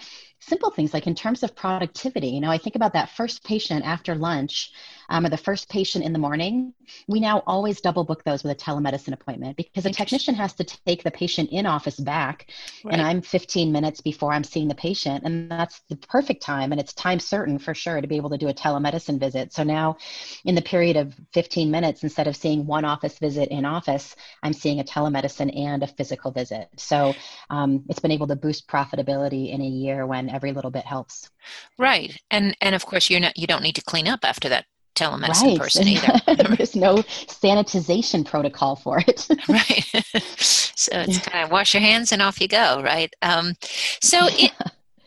simple 0.45 0.69
things 0.69 0.93
like 0.93 1.07
in 1.07 1.15
terms 1.15 1.43
of 1.43 1.55
productivity. 1.55 2.29
You 2.29 2.41
know, 2.41 2.51
I 2.51 2.57
think 2.57 2.75
about 2.75 2.93
that 2.93 3.09
first 3.09 3.43
patient 3.43 3.85
after 3.85 4.15
lunch 4.15 4.71
um, 5.09 5.25
or 5.25 5.29
the 5.29 5.37
first 5.37 5.69
patient 5.69 6.03
in 6.03 6.13
the 6.13 6.19
morning, 6.19 6.73
we 7.07 7.19
now 7.19 7.43
always 7.45 7.81
double 7.81 8.03
book 8.03 8.23
those 8.23 8.43
with 8.43 8.51
a 8.51 8.55
telemedicine 8.55 9.13
appointment 9.13 9.57
because 9.57 9.85
a 9.85 9.91
technician 9.91 10.35
has 10.35 10.53
to 10.53 10.63
take 10.63 11.03
the 11.03 11.11
patient 11.11 11.49
in 11.51 11.65
office 11.65 11.99
back. 11.99 12.49
Right. 12.83 12.93
And 12.93 13.01
I'm 13.01 13.21
15 13.21 13.71
minutes 13.71 14.01
before 14.01 14.33
I'm 14.33 14.43
seeing 14.43 14.67
the 14.67 14.75
patient. 14.75 15.23
And 15.23 15.49
that's 15.51 15.81
the 15.89 15.95
perfect 15.95 16.41
time. 16.41 16.71
And 16.71 16.79
it's 16.79 16.93
time 16.93 17.19
certain 17.19 17.59
for 17.59 17.73
sure 17.73 18.01
to 18.01 18.07
be 18.07 18.17
able 18.17 18.29
to 18.31 18.37
do 18.37 18.47
a 18.47 18.53
telemedicine 18.53 19.19
visit. 19.19 19.53
So 19.53 19.63
now, 19.63 19.97
in 20.45 20.55
the 20.55 20.61
period 20.61 20.97
of 20.97 21.13
15 21.33 21.69
minutes, 21.69 22.03
instead 22.03 22.27
of 22.27 22.35
seeing 22.35 22.65
one 22.65 22.85
office 22.85 23.19
visit 23.19 23.49
in 23.49 23.65
office, 23.65 24.15
I'm 24.41 24.53
seeing 24.53 24.79
a 24.79 24.83
telemedicine 24.83 25.57
and 25.57 25.83
a 25.83 25.87
physical 25.87 26.31
visit. 26.31 26.69
So 26.77 27.13
um, 27.49 27.83
it's 27.89 27.99
been 27.99 28.11
able 28.11 28.27
to 28.27 28.35
boost 28.35 28.67
profitability 28.67 29.51
in 29.51 29.61
a 29.61 29.67
year 29.67 30.05
when 30.05 30.29
every 30.33 30.51
little 30.51 30.71
bit 30.71 30.85
helps. 30.85 31.29
Right. 31.77 32.19
And 32.31 32.55
and 32.61 32.75
of 32.75 32.85
course 32.85 33.09
you're 33.09 33.19
not 33.19 33.37
you 33.37 33.47
don't 33.47 33.63
need 33.63 33.75
to 33.75 33.83
clean 33.83 34.07
up 34.07 34.21
after 34.23 34.49
that 34.49 34.65
telemedicine 34.95 35.43
right. 35.43 35.59
person 35.59 35.87
either. 35.87 36.55
There's 36.55 36.75
no 36.75 36.97
sanitization 36.97 38.25
protocol 38.25 38.75
for 38.75 38.99
it. 38.99 39.27
right. 39.49 39.85
so 40.39 40.91
it's 41.01 41.19
kind 41.19 41.43
of 41.45 41.51
wash 41.51 41.73
your 41.73 41.81
hands 41.81 42.11
and 42.11 42.21
off 42.21 42.39
you 42.39 42.47
go, 42.47 42.81
right? 42.83 43.13
Um, 43.21 43.53
so 44.01 44.27
yeah. 44.27 44.45
it, 44.45 44.51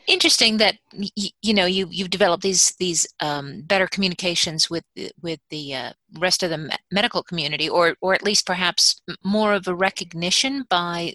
interesting 0.07 0.57
that 0.59 0.77
y- 0.93 1.31
you 1.43 1.55
know 1.55 1.67
you 1.67 1.89
you've 1.91 2.11
developed 2.11 2.43
these 2.43 2.75
these 2.79 3.07
um, 3.21 3.63
better 3.63 3.87
communications 3.87 4.71
with 4.71 4.85
with 5.23 5.41
the 5.51 5.75
uh, 5.75 5.93
rest 6.19 6.43
of 6.43 6.51
the 6.51 6.59
me- 6.59 6.77
medical 6.91 7.23
community, 7.23 7.69
or 7.69 7.97
or 8.01 8.15
at 8.15 8.25
least 8.25 8.47
perhaps 8.47 9.01
more 9.25 9.55
of 9.55 9.67
a 9.69 9.75
recognition 9.75 10.65
by 10.69 11.15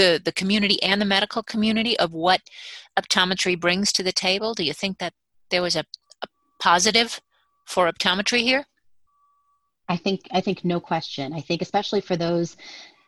the 0.00 0.20
the 0.24 0.32
community 0.40 0.82
and 0.82 1.00
the 1.00 1.12
medical 1.16 1.42
community 1.42 1.94
of 2.04 2.12
what 2.12 2.40
optometry 3.00 3.54
brings 3.64 3.92
to 3.92 4.02
the 4.02 4.12
table. 4.28 4.54
Do 4.54 4.64
you 4.64 4.72
think 4.72 4.98
that 4.98 5.12
there 5.50 5.62
was 5.62 5.76
a, 5.76 5.84
a 6.24 6.28
positive 6.58 7.20
for 7.66 7.90
optometry 7.92 8.42
here? 8.50 8.64
I 9.88 9.96
think 9.96 10.20
I 10.38 10.40
think 10.40 10.64
no 10.64 10.80
question. 10.80 11.32
I 11.32 11.40
think 11.40 11.60
especially 11.62 12.00
for 12.00 12.16
those 12.16 12.56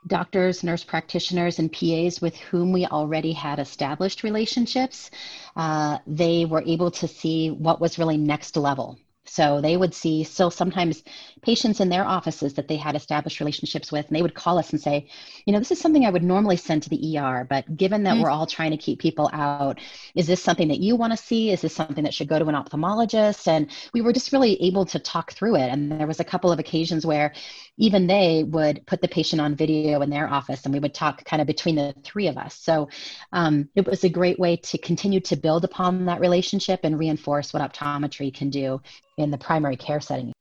doctors, 0.09 0.65
nurse 0.65 0.85
practitioners, 0.85 1.59
and 1.61 1.73
PAs 1.73 2.21
with 2.21 2.37
whom 2.37 2.73
we 2.73 2.85
already 2.87 3.33
had 3.33 3.59
established 3.59 4.25
relationships, 4.25 5.11
uh, 5.57 5.99
they 6.07 6.45
were 6.45 6.65
able 6.67 6.91
to 6.91 7.07
see 7.07 7.51
what 7.67 7.81
was 7.81 7.99
really 8.01 8.19
next 8.19 8.57
level. 8.57 8.99
So 9.25 9.61
they 9.61 9.77
would 9.77 9.95
see 9.95 10.25
still 10.25 10.51
sometimes 10.51 11.05
patients 11.43 11.81
in 11.81 11.89
their 11.89 12.05
offices 12.05 12.55
that 12.55 12.67
they 12.69 12.77
had 12.77 12.97
established 12.97 13.41
relationships 13.41 13.93
with, 13.93 14.07
and 14.09 14.17
they 14.17 14.23
would 14.23 14.35
call 14.35 14.59
us 14.59 14.71
and 14.71 14.81
say, 14.81 15.09
you 15.47 15.53
know, 15.53 15.59
this 15.61 15.71
is 15.71 15.81
something 15.81 16.05
I 16.05 16.11
would 16.11 16.25
normally 16.25 16.57
send 16.57 16.83
to 16.83 16.91
the 16.91 17.19
ER, 17.19 17.47
but 17.49 17.77
given 17.77 18.03
that 18.03 18.15
mm-hmm. 18.15 18.23
we're 18.23 18.31
all 18.31 18.47
trying 18.47 18.73
to 18.73 18.77
keep 18.77 18.99
people 18.99 19.31
out, 19.33 19.81
is 20.15 20.27
this 20.27 20.43
something 20.43 20.69
that 20.69 20.81
you 20.81 20.97
want 20.97 21.13
to 21.13 21.17
see? 21.17 21.51
Is 21.51 21.61
this 21.61 21.75
something 21.75 22.05
that 22.05 22.15
should 22.15 22.29
go 22.29 22.39
to 22.39 22.47
an 22.47 22.55
ophthalmologist? 22.55 23.47
And 23.47 23.71
we 23.95 24.01
were 24.01 24.13
just 24.13 24.33
really 24.33 24.61
able 24.63 24.85
to 24.87 24.99
talk 24.99 25.33
through 25.33 25.57
it. 25.57 25.69
And 25.71 25.93
there 25.93 26.07
was 26.07 26.21
a 26.21 26.25
couple 26.25 26.51
of 26.51 26.59
occasions 26.59 27.07
where 27.07 27.33
even 27.79 28.07
they 28.07 28.43
would 28.43 28.87
put 28.87 29.01
the 29.01 29.09
patient 29.09 29.41
on 29.41 29.55
video 29.55 30.03
in 30.03 30.11
their 30.11 30.29
office 30.29 30.65
and 30.65 30.75
we 30.75 30.81
would 30.81 30.95
talk 30.95 31.25
kind 31.25 31.41
of 31.41 31.47
between 31.47 31.77
the 31.77 31.95
three 32.05 32.27
of 32.27 32.37
us. 32.37 32.55
So 32.57 32.89
um, 33.33 33.69
it 33.75 33.87
was 33.87 34.05
a 34.05 34.09
great 34.09 34.39
way 34.39 34.57
to 34.57 34.79
continue 34.79 35.21
to 35.21 35.37
build 35.37 35.65
upon 35.65 36.07
that 36.07 36.21
relationship 36.21 36.81
and 36.83 36.99
reinforce 36.99 37.53
what 37.53 37.63
optometry 37.63 38.35
can 38.35 38.51
do 38.51 38.81
in 39.19 39.31
the 39.31 39.39
primary 39.39 39.77
care 39.77 40.01
setting. 40.01 40.33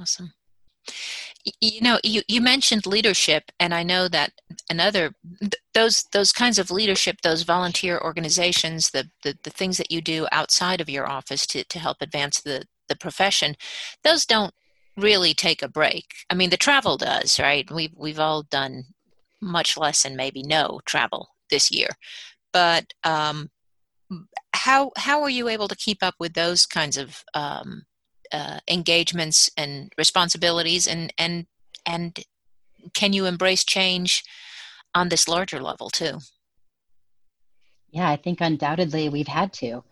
Awesome. 0.00 0.32
You 1.60 1.80
know, 1.80 1.98
you, 2.04 2.22
you 2.28 2.40
mentioned 2.40 2.86
leadership, 2.86 3.44
and 3.58 3.72
I 3.72 3.82
know 3.82 4.08
that 4.08 4.32
another 4.68 5.14
those 5.72 6.04
those 6.12 6.32
kinds 6.32 6.58
of 6.58 6.70
leadership, 6.70 7.22
those 7.22 7.44
volunteer 7.44 7.98
organizations, 7.98 8.90
the, 8.90 9.08
the 9.22 9.38
the 9.42 9.50
things 9.50 9.78
that 9.78 9.90
you 9.90 10.02
do 10.02 10.26
outside 10.32 10.80
of 10.80 10.90
your 10.90 11.08
office 11.08 11.46
to 11.48 11.64
to 11.64 11.78
help 11.78 11.98
advance 12.00 12.40
the 12.40 12.64
the 12.88 12.96
profession, 12.96 13.56
those 14.04 14.26
don't 14.26 14.52
really 14.96 15.32
take 15.32 15.62
a 15.62 15.68
break. 15.68 16.04
I 16.28 16.34
mean, 16.34 16.50
the 16.50 16.56
travel 16.58 16.98
does, 16.98 17.38
right? 17.38 17.70
We've 17.70 17.94
we've 17.96 18.20
all 18.20 18.42
done 18.42 18.84
much 19.40 19.78
less 19.78 20.04
and 20.04 20.16
maybe 20.16 20.42
no 20.42 20.80
travel 20.84 21.28
this 21.50 21.70
year, 21.70 21.88
but 22.52 22.92
um, 23.04 23.48
how 24.52 24.92
how 24.96 25.22
are 25.22 25.30
you 25.30 25.48
able 25.48 25.68
to 25.68 25.76
keep 25.76 26.02
up 26.02 26.14
with 26.18 26.34
those 26.34 26.66
kinds 26.66 26.98
of 26.98 27.24
um, 27.34 27.84
uh, 28.32 28.58
engagements 28.68 29.50
and 29.56 29.92
responsibilities, 29.98 30.86
and 30.86 31.12
and 31.18 31.46
and 31.86 32.24
can 32.94 33.12
you 33.12 33.26
embrace 33.26 33.64
change 33.64 34.22
on 34.94 35.08
this 35.08 35.28
larger 35.28 35.60
level 35.60 35.90
too? 35.90 36.18
Yeah, 37.90 38.08
I 38.08 38.16
think 38.16 38.40
undoubtedly 38.40 39.08
we've 39.08 39.28
had 39.28 39.52
to. 39.54 39.82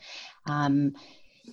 Um, 0.47 0.95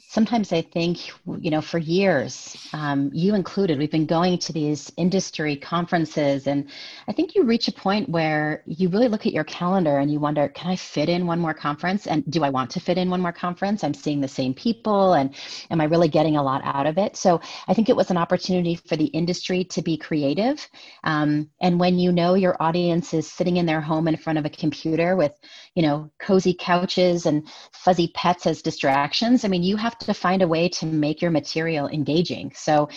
sometimes 0.08 0.52
I 0.52 0.62
think, 0.62 1.10
you 1.40 1.52
know, 1.52 1.62
for 1.62 1.78
years, 1.78 2.56
um, 2.74 3.12
you 3.14 3.36
included, 3.36 3.78
we've 3.78 3.92
been 3.92 4.06
going 4.06 4.38
to 4.40 4.54
these 4.54 4.92
industry 4.98 5.56
conferences, 5.56 6.48
and 6.48 6.70
I 7.08 7.14
think 7.14 7.36
you 7.36 7.44
reach 7.44 7.68
a 7.68 7.72
point 7.72 8.10
where 8.10 8.64
you 8.66 8.90
really 8.90 9.08
look 9.08 9.26
at 9.26 9.34
your 9.34 9.44
calendar 9.44 9.98
and 9.98 10.12
you 10.12 10.20
wonder, 10.20 10.48
can 10.50 10.72
I 10.72 10.76
fit 10.76 11.10
in 11.10 11.28
one 11.28 11.40
more 11.40 11.54
conference? 11.54 12.08
And 12.08 12.24
do 12.30 12.44
I 12.44 12.50
want 12.50 12.70
to 12.72 12.80
fit 12.80 12.98
in 12.98 13.10
one 13.10 13.22
more 13.22 13.32
conference? 13.32 13.84
I'm 13.84 13.94
seeing 13.94 14.22
the 14.22 14.28
same 14.28 14.54
people, 14.54 15.14
and 15.14 15.34
am 15.70 15.82
I 15.82 15.86
really 15.86 16.08
getting 16.08 16.38
a 16.38 16.44
lot 16.44 16.62
out 16.64 16.88
of 16.88 16.98
it? 16.98 17.16
So 17.16 17.42
I 17.68 17.74
think 17.74 17.90
it 17.90 17.96
was 17.96 18.12
an 18.12 18.18
opportunity 18.18 18.76
for 18.76 18.96
the 18.96 19.06
industry 19.06 19.64
to 19.66 19.82
be 19.82 19.98
creative. 19.98 20.68
Um, 21.04 21.50
and 21.62 21.80
when 21.80 22.00
you 22.00 22.12
know 22.12 22.34
your 22.36 22.56
audience 22.62 23.14
is 23.14 23.32
sitting 23.32 23.58
in 23.58 23.66
their 23.66 23.82
home 23.82 24.08
in 24.08 24.18
front 24.18 24.40
of 24.40 24.46
a 24.46 24.50
computer 24.50 25.16
with, 25.16 25.34
you 25.76 25.84
know, 25.84 26.12
cozy 26.20 26.54
couches 26.54 27.26
and 27.26 27.48
fuzzy 27.72 28.12
pets 28.16 28.46
as 28.46 28.62
distractions, 28.62 29.44
I 29.44 29.48
mean, 29.48 29.64
you 29.64 29.76
have 29.86 29.98
to 30.00 30.14
find 30.14 30.42
a 30.42 30.48
way 30.48 30.68
to 30.68 30.86
make 30.88 31.22
your 31.22 31.30
material 31.30 31.88
engaging. 31.88 32.52
So 32.56 32.90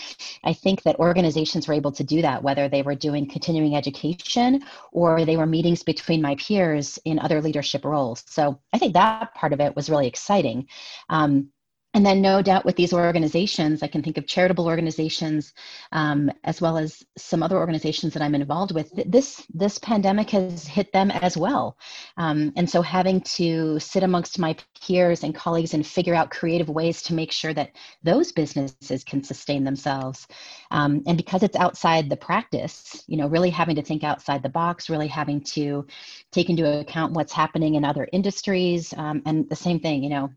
I 0.42 0.54
think 0.54 0.82
that 0.84 0.96
organizations 0.98 1.68
were 1.68 1.74
able 1.74 1.92
to 1.92 2.02
do 2.02 2.22
that, 2.22 2.42
whether 2.42 2.66
they 2.68 2.82
were 2.82 2.94
doing 2.94 3.28
continuing 3.28 3.76
education 3.76 4.62
or 4.92 5.24
they 5.24 5.36
were 5.36 5.46
meetings 5.46 5.82
between 5.82 6.22
my 6.22 6.34
peers 6.36 6.98
in 7.04 7.18
other 7.18 7.42
leadership 7.42 7.84
roles. 7.84 8.24
So 8.26 8.58
I 8.72 8.78
think 8.78 8.94
that 8.94 9.34
part 9.34 9.52
of 9.52 9.60
it 9.60 9.76
was 9.76 9.90
really 9.90 10.06
exciting. 10.06 10.66
Um, 11.10 11.50
and 11.98 12.06
then 12.06 12.22
no 12.22 12.40
doubt 12.40 12.64
with 12.64 12.76
these 12.76 12.92
organizations 12.92 13.82
i 13.82 13.88
can 13.88 14.02
think 14.02 14.16
of 14.16 14.26
charitable 14.26 14.66
organizations 14.66 15.52
um, 15.92 16.30
as 16.44 16.60
well 16.60 16.78
as 16.78 17.04
some 17.16 17.42
other 17.42 17.58
organizations 17.58 18.14
that 18.14 18.22
i'm 18.22 18.34
involved 18.34 18.72
with 18.72 18.90
this 19.06 19.44
this 19.58 19.78
pandemic 19.78 20.30
has 20.30 20.66
hit 20.66 20.92
them 20.92 21.10
as 21.10 21.36
well. 21.36 21.76
Um, 22.16 22.52
and 22.56 22.68
so 22.68 22.82
having 22.82 23.20
to 23.22 23.78
sit 23.80 24.02
amongst 24.02 24.38
my 24.38 24.56
peers 24.80 25.24
and 25.24 25.34
colleagues 25.34 25.74
and 25.74 25.86
figure 25.86 26.14
out 26.14 26.30
creative 26.30 26.68
ways 26.68 27.02
to 27.02 27.14
make 27.14 27.32
sure 27.32 27.52
that 27.54 27.72
those 28.02 28.30
businesses 28.32 29.02
can 29.04 29.24
sustain 29.24 29.64
themselves 29.64 30.28
um, 30.70 31.02
and 31.06 31.16
because 31.16 31.42
it's 31.42 31.56
outside 31.56 32.08
the 32.08 32.16
practice 32.16 33.02
you 33.06 33.16
know 33.16 33.26
really 33.26 33.50
having 33.50 33.76
to 33.76 33.82
think 33.82 34.04
outside 34.04 34.42
the 34.42 34.48
box 34.48 34.88
really 34.88 35.08
having 35.08 35.40
to 35.40 35.86
take 36.30 36.48
into 36.50 36.80
account 36.80 37.12
what's 37.12 37.32
happening 37.32 37.74
in 37.74 37.84
other 37.84 38.08
industries 38.12 38.94
um, 38.96 39.22
and 39.26 39.48
the 39.48 39.56
same 39.56 39.80
thing 39.80 40.02
you 40.02 40.10
know 40.10 40.30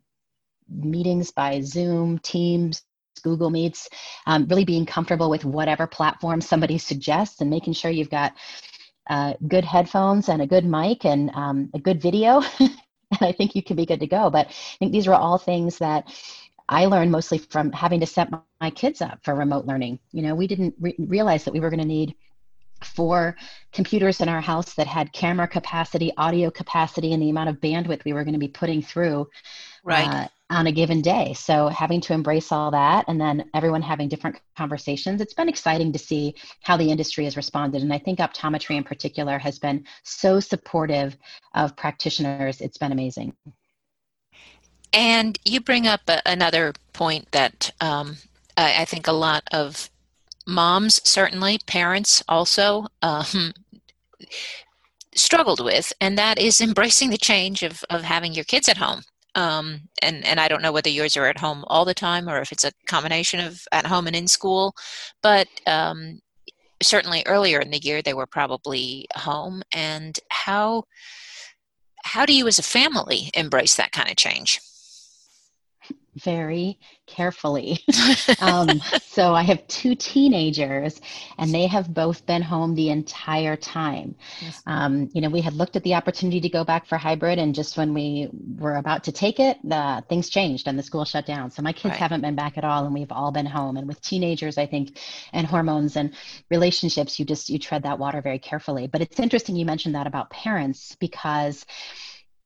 meetings 0.69 1.31
by 1.31 1.61
Zoom, 1.61 2.19
Teams, 2.19 2.83
Google 3.23 3.49
Meets, 3.49 3.89
um, 4.25 4.47
really 4.47 4.65
being 4.65 4.85
comfortable 4.85 5.29
with 5.29 5.45
whatever 5.45 5.87
platform 5.87 6.41
somebody 6.41 6.77
suggests 6.77 7.41
and 7.41 7.49
making 7.49 7.73
sure 7.73 7.91
you've 7.91 8.09
got 8.09 8.33
uh, 9.09 9.33
good 9.47 9.65
headphones 9.65 10.29
and 10.29 10.41
a 10.41 10.47
good 10.47 10.65
mic 10.65 11.05
and 11.05 11.31
um, 11.33 11.69
a 11.73 11.79
good 11.79 12.01
video. 12.01 12.41
and 12.59 12.71
I 13.21 13.31
think 13.31 13.55
you 13.55 13.63
can 13.63 13.75
be 13.75 13.85
good 13.85 13.99
to 13.99 14.07
go. 14.07 14.29
But 14.29 14.47
I 14.47 14.77
think 14.79 14.91
these 14.91 15.07
are 15.07 15.13
all 15.13 15.37
things 15.37 15.77
that 15.79 16.07
I 16.69 16.85
learned 16.85 17.11
mostly 17.11 17.37
from 17.37 17.71
having 17.71 17.99
to 17.99 18.05
set 18.05 18.29
my 18.61 18.69
kids 18.69 19.01
up 19.01 19.19
for 19.23 19.35
remote 19.35 19.65
learning. 19.65 19.99
You 20.11 20.21
know, 20.21 20.35
we 20.35 20.47
didn't 20.47 20.75
re- 20.79 20.95
realize 20.97 21.43
that 21.43 21.53
we 21.53 21.59
were 21.59 21.69
going 21.69 21.81
to 21.81 21.85
need 21.85 22.15
four 22.83 23.35
computers 23.71 24.21
in 24.21 24.29
our 24.29 24.41
house 24.41 24.73
that 24.75 24.87
had 24.87 25.13
camera 25.13 25.47
capacity, 25.47 26.11
audio 26.17 26.49
capacity, 26.49 27.13
and 27.13 27.21
the 27.21 27.29
amount 27.29 27.49
of 27.49 27.57
bandwidth 27.57 28.03
we 28.05 28.13
were 28.13 28.23
going 28.23 28.33
to 28.33 28.39
be 28.39 28.47
putting 28.47 28.81
through 28.81 29.27
right. 29.83 30.07
Uh, 30.07 30.27
on 30.51 30.67
a 30.67 30.71
given 30.71 31.01
day. 31.01 31.33
So 31.33 31.69
having 31.69 32.01
to 32.01 32.13
embrace 32.13 32.51
all 32.51 32.71
that 32.71 33.05
and 33.07 33.19
then 33.19 33.49
everyone 33.53 33.81
having 33.81 34.09
different 34.09 34.39
conversations, 34.57 35.21
it's 35.21 35.33
been 35.33 35.47
exciting 35.47 35.93
to 35.93 35.99
see 35.99 36.35
how 36.61 36.75
the 36.75 36.91
industry 36.91 37.23
has 37.23 37.37
responded. 37.37 37.81
And 37.81 37.93
I 37.93 37.97
think 37.97 38.19
optometry 38.19 38.75
in 38.75 38.83
particular 38.83 39.39
has 39.39 39.57
been 39.57 39.85
so 40.03 40.39
supportive 40.41 41.17
of 41.55 41.75
practitioners. 41.77 42.59
It's 42.59 42.77
been 42.77 42.91
amazing. 42.91 43.33
And 44.93 45.39
you 45.45 45.61
bring 45.61 45.87
up 45.87 46.01
a, 46.09 46.21
another 46.25 46.73
point 46.91 47.31
that 47.31 47.71
um, 47.79 48.17
I, 48.57 48.81
I, 48.81 48.85
think 48.85 49.07
a 49.07 49.13
lot 49.13 49.43
of 49.53 49.89
moms, 50.45 50.99
certainly 51.07 51.59
parents 51.65 52.21
also, 52.27 52.87
um, 53.01 53.53
struggled 55.15 55.63
with, 55.63 55.93
and 56.01 56.17
that 56.17 56.37
is 56.37 56.59
embracing 56.59 57.09
the 57.09 57.17
change 57.17 57.63
of, 57.63 57.85
of 57.89 58.03
having 58.03 58.33
your 58.33 58.43
kids 58.43 58.67
at 58.67 58.77
home. 58.77 59.03
Um, 59.35 59.89
and 60.01 60.25
and 60.25 60.39
I 60.39 60.47
don't 60.47 60.61
know 60.61 60.71
whether 60.73 60.89
yours 60.89 61.15
are 61.15 61.27
at 61.27 61.37
home 61.37 61.63
all 61.67 61.85
the 61.85 61.93
time 61.93 62.27
or 62.27 62.41
if 62.41 62.51
it's 62.51 62.65
a 62.65 62.71
combination 62.87 63.39
of 63.39 63.61
at 63.71 63.85
home 63.85 64.07
and 64.07 64.15
in 64.15 64.27
school, 64.27 64.75
but 65.23 65.47
um, 65.67 66.19
certainly 66.83 67.23
earlier 67.25 67.59
in 67.59 67.71
the 67.71 67.79
year 67.79 68.01
they 68.01 68.13
were 68.13 68.27
probably 68.27 69.07
home. 69.15 69.63
And 69.73 70.19
how 70.29 70.83
how 72.03 72.25
do 72.25 72.33
you 72.33 72.47
as 72.47 72.59
a 72.59 72.63
family 72.63 73.31
embrace 73.33 73.75
that 73.75 73.91
kind 73.91 74.09
of 74.09 74.17
change? 74.17 74.59
very 76.15 76.77
carefully. 77.11 77.79
um, 78.39 78.81
so 79.03 79.33
I 79.33 79.43
have 79.43 79.65
two 79.67 79.95
teenagers, 79.95 80.99
and 81.37 81.53
they 81.53 81.67
have 81.67 81.93
both 81.93 82.25
been 82.25 82.41
home 82.41 82.73
the 82.75 82.89
entire 82.89 83.55
time. 83.55 84.15
Yes. 84.41 84.63
Um, 84.65 85.09
you 85.13 85.21
know, 85.21 85.29
we 85.29 85.41
had 85.41 85.53
looked 85.53 85.75
at 85.75 85.83
the 85.83 85.95
opportunity 85.95 86.39
to 86.41 86.49
go 86.49 86.63
back 86.63 86.85
for 86.85 86.97
hybrid, 86.97 87.37
and 87.37 87.53
just 87.53 87.77
when 87.77 87.93
we 87.93 88.29
were 88.57 88.77
about 88.77 89.03
to 89.05 89.11
take 89.11 89.39
it, 89.39 89.57
the 89.63 90.03
things 90.07 90.29
changed 90.29 90.67
and 90.67 90.79
the 90.79 90.83
school 90.83 91.05
shut 91.05 91.25
down. 91.25 91.51
So 91.51 91.61
my 91.61 91.73
kids 91.73 91.91
right. 91.91 91.99
haven't 91.99 92.21
been 92.21 92.35
back 92.35 92.57
at 92.57 92.63
all, 92.63 92.85
and 92.85 92.93
we've 92.93 93.11
all 93.11 93.31
been 93.31 93.45
home. 93.45 93.77
And 93.77 93.87
with 93.87 94.01
teenagers, 94.01 94.57
I 94.57 94.65
think, 94.65 94.97
and 95.33 95.45
hormones 95.45 95.97
and 95.97 96.13
relationships, 96.49 97.19
you 97.19 97.25
just 97.25 97.49
you 97.49 97.59
tread 97.59 97.83
that 97.83 97.99
water 97.99 98.21
very 98.21 98.39
carefully. 98.39 98.87
But 98.87 99.01
it's 99.01 99.19
interesting 99.19 99.55
you 99.55 99.65
mentioned 99.65 99.95
that 99.95 100.07
about 100.07 100.29
parents 100.29 100.95
because 100.99 101.65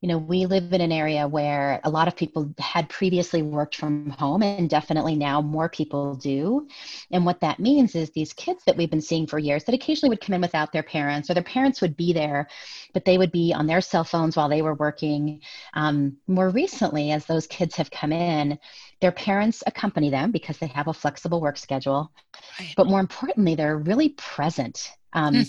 you 0.02 0.10
know, 0.10 0.18
we 0.18 0.46
live 0.46 0.72
in 0.74 0.82
an 0.82 0.92
area 0.92 1.28
where 1.28 1.80
a 1.84 1.90
lot 1.90 2.08
of 2.08 2.16
people 2.16 2.54
had 2.60 2.90
previously 2.90 3.42
worked 3.42 3.76
from 3.76 4.10
home, 4.12 4.44
and 4.44 4.70
definitely 4.70 5.16
now 5.16 5.42
more 5.42 5.70
people 5.70 6.16
do. 6.16 6.68
And 7.12 7.26
what 7.26 7.40
that 7.42 7.60
means 7.60 7.96
is 7.96 8.12
these 8.12 8.34
kids 8.34 8.64
that 8.66 8.78
we've 8.78 8.90
been 8.90 9.02
seeing 9.02 9.26
for 9.26 9.40
years 9.40 9.64
that 9.64 9.76
occasionally 9.76 10.10
would 10.10 10.22
come 10.22 10.36
in 10.36 10.42
without 10.42 10.72
their 10.72 10.84
parents, 10.84 11.30
or 11.30 11.34
their 11.34 11.44
parents 11.44 11.82
would 11.82 11.98
be 11.98 12.14
there, 12.14 12.48
but 12.94 13.06
they 13.06 13.18
would 13.18 13.32
be 13.32 13.54
on 13.54 13.68
their 13.68 13.82
cell 13.82 14.04
phones 14.04 14.38
while 14.38 14.50
they 14.50 14.62
were 14.62 14.76
working. 14.76 15.42
Um, 15.74 16.18
more 16.28 16.50
recently, 16.50 17.12
as 17.12 17.26
those 17.26 17.48
kids 17.48 17.76
have 17.76 17.90
come 17.90 18.12
in, 18.12 18.60
their 19.02 19.12
parents 19.12 19.64
accompany 19.66 20.10
them 20.10 20.32
because 20.32 20.58
they 20.58 20.68
have 20.68 20.88
a 20.88 20.94
flexible 20.94 21.42
work 21.42 21.58
schedule. 21.58 22.12
Right. 22.60 22.74
But 22.76 22.88
more 22.88 23.00
importantly, 23.00 23.56
they're 23.56 23.78
really 23.78 24.10
present. 24.10 24.92
Um, 25.14 25.34
hmm 25.34 25.42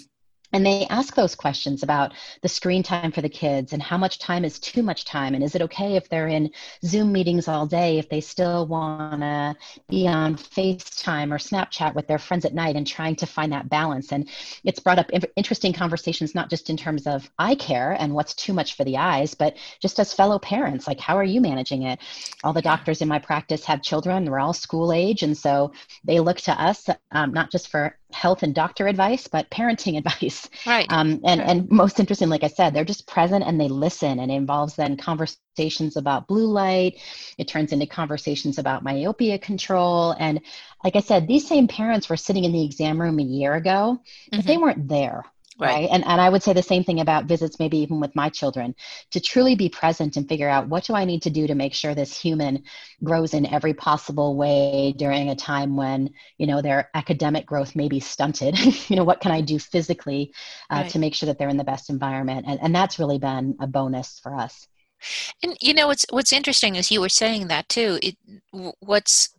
and 0.56 0.64
they 0.64 0.86
ask 0.86 1.14
those 1.14 1.34
questions 1.34 1.82
about 1.82 2.14
the 2.40 2.48
screen 2.48 2.82
time 2.82 3.12
for 3.12 3.20
the 3.20 3.28
kids 3.28 3.74
and 3.74 3.82
how 3.82 3.98
much 3.98 4.18
time 4.18 4.42
is 4.42 4.58
too 4.58 4.82
much 4.82 5.04
time. 5.04 5.34
And 5.34 5.44
is 5.44 5.54
it 5.54 5.60
okay 5.60 5.96
if 5.96 6.08
they're 6.08 6.28
in 6.28 6.50
zoom 6.82 7.12
meetings 7.12 7.46
all 7.46 7.66
day 7.66 7.98
if 7.98 8.08
they 8.08 8.22
still 8.22 8.66
want 8.66 9.20
to 9.20 9.54
be 9.86 10.08
on 10.08 10.36
facetime 10.36 11.30
or 11.30 11.36
snapchat 11.36 11.94
with 11.94 12.06
their 12.06 12.18
friends 12.18 12.46
at 12.46 12.54
night 12.54 12.74
and 12.74 12.86
trying 12.86 13.16
to 13.16 13.26
find 13.26 13.52
that 13.52 13.68
balance? 13.68 14.12
And 14.12 14.30
it's 14.64 14.80
brought 14.80 14.98
up 14.98 15.10
interesting 15.36 15.74
conversations 15.74 16.34
not 16.34 16.48
just 16.48 16.70
in 16.70 16.78
terms 16.78 17.06
of 17.06 17.30
eye 17.38 17.54
care 17.54 17.92
and 17.92 18.14
what's 18.14 18.32
too 18.32 18.54
much 18.54 18.76
for 18.76 18.84
the 18.84 18.96
eyes 18.96 19.34
but 19.34 19.58
just 19.82 20.00
as 20.00 20.14
fellow 20.14 20.38
parents 20.38 20.86
like 20.86 21.00
how 21.00 21.18
are 21.18 21.24
you 21.24 21.42
managing 21.42 21.82
it? 21.82 22.00
All 22.42 22.54
the 22.54 22.62
doctors 22.62 23.02
in 23.02 23.08
my 23.08 23.18
practice 23.18 23.66
have 23.66 23.82
children. 23.82 24.30
We're 24.30 24.40
all 24.40 24.54
school 24.54 24.90
age. 24.90 25.22
And 25.22 25.36
so 25.36 25.72
they 26.02 26.18
look 26.18 26.38
to 26.38 26.52
us 26.52 26.88
um, 27.10 27.34
not 27.34 27.50
just 27.52 27.68
for 27.68 27.98
health 28.12 28.42
and 28.42 28.54
doctor 28.54 28.86
advice, 28.86 29.28
but 29.28 29.50
parenting 29.50 29.98
advice. 30.06 30.48
Right. 30.66 30.86
Um, 30.90 31.20
and, 31.24 31.40
sure. 31.40 31.50
and 31.50 31.70
most 31.70 32.00
interesting, 32.00 32.28
like 32.28 32.44
I 32.44 32.48
said, 32.48 32.74
they're 32.74 32.84
just 32.84 33.06
present 33.06 33.44
and 33.44 33.60
they 33.60 33.68
listen 33.68 34.18
and 34.18 34.30
it 34.30 34.34
involves 34.34 34.76
then 34.76 34.96
conversations 34.96 35.96
about 35.96 36.28
blue 36.28 36.46
light. 36.46 37.00
It 37.38 37.48
turns 37.48 37.72
into 37.72 37.86
conversations 37.86 38.58
about 38.58 38.84
myopia 38.84 39.38
control. 39.38 40.14
And 40.18 40.40
like 40.84 40.96
I 40.96 41.00
said, 41.00 41.26
these 41.26 41.46
same 41.46 41.68
parents 41.68 42.08
were 42.08 42.16
sitting 42.16 42.44
in 42.44 42.52
the 42.52 42.64
exam 42.64 43.00
room 43.00 43.18
a 43.18 43.22
year 43.22 43.54
ago, 43.54 44.00
but 44.30 44.40
mm-hmm. 44.40 44.46
they 44.46 44.56
weren't 44.58 44.88
there 44.88 45.24
right, 45.58 45.68
right? 45.68 45.88
And, 45.90 46.04
and 46.04 46.20
i 46.20 46.28
would 46.28 46.42
say 46.42 46.52
the 46.52 46.62
same 46.62 46.84
thing 46.84 47.00
about 47.00 47.24
visits 47.26 47.58
maybe 47.58 47.78
even 47.78 48.00
with 48.00 48.14
my 48.14 48.28
children. 48.28 48.74
To 49.12 49.20
truly 49.20 49.54
be 49.54 49.68
present 49.68 50.16
and 50.16 50.28
figure 50.28 50.48
out 50.48 50.68
what 50.68 50.84
do 50.84 50.94
i 50.94 51.04
need 51.04 51.22
to 51.22 51.30
do 51.30 51.46
to 51.46 51.54
make 51.54 51.74
sure 51.74 51.94
this 51.94 52.18
human 52.18 52.64
grows 53.02 53.34
in 53.34 53.46
every 53.46 53.74
possible 53.74 54.36
way 54.36 54.94
during 54.96 55.30
a 55.30 55.36
time 55.36 55.76
when 55.76 56.10
you 56.38 56.46
know 56.46 56.62
their 56.62 56.90
academic 56.94 57.46
growth 57.46 57.76
may 57.76 57.88
be 57.88 58.00
stunted. 58.00 58.56
You 58.88 58.96
know 58.96 59.04
what 59.04 59.20
can 59.20 59.32
i 59.32 59.40
do 59.40 59.58
physically 59.58 60.32
uh, 60.70 60.82
right. 60.82 60.90
to 60.90 60.98
make 60.98 61.14
sure 61.14 61.26
that 61.26 61.38
they're 61.38 61.48
in 61.48 61.56
the 61.56 61.64
best 61.64 61.90
environment? 61.90 62.46
And, 62.48 62.60
and 62.62 62.74
that's 62.74 62.98
really 62.98 63.18
been 63.18 63.56
a 63.60 63.66
bonus 63.66 64.20
for 64.22 64.34
us. 64.34 64.68
And 65.42 65.56
you 65.60 65.74
know 65.74 65.88
what's 65.88 66.06
what's 66.10 66.32
interesting 66.32 66.76
is 66.76 66.90
you 66.90 67.00
were 67.00 67.08
saying 67.08 67.48
that 67.48 67.68
too. 67.68 67.98
It 68.02 68.16
what's 68.80 69.30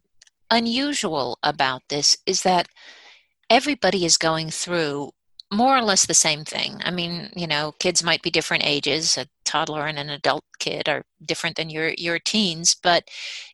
unusual 0.49 1.37
about 1.43 1.83
this 1.89 2.17
is 2.25 2.43
that 2.43 2.67
everybody 3.49 4.05
is 4.05 4.17
going 4.17 4.49
through 4.49 5.11
more 5.51 5.77
or 5.77 5.81
less 5.81 6.05
the 6.05 6.13
same 6.13 6.43
thing. 6.43 6.81
I 6.83 6.91
mean, 6.91 7.29
you 7.35 7.47
know, 7.47 7.73
kids 7.79 8.03
might 8.03 8.21
be 8.21 8.29
different 8.29 8.65
ages. 8.65 9.17
A 9.17 9.27
toddler 9.45 9.87
and 9.87 9.97
an 9.97 10.09
adult 10.09 10.43
kid 10.59 10.89
are 10.89 11.03
different 11.25 11.55
than 11.55 11.69
your 11.69 11.89
your 11.97 12.19
teens, 12.19 12.75
but 12.83 13.07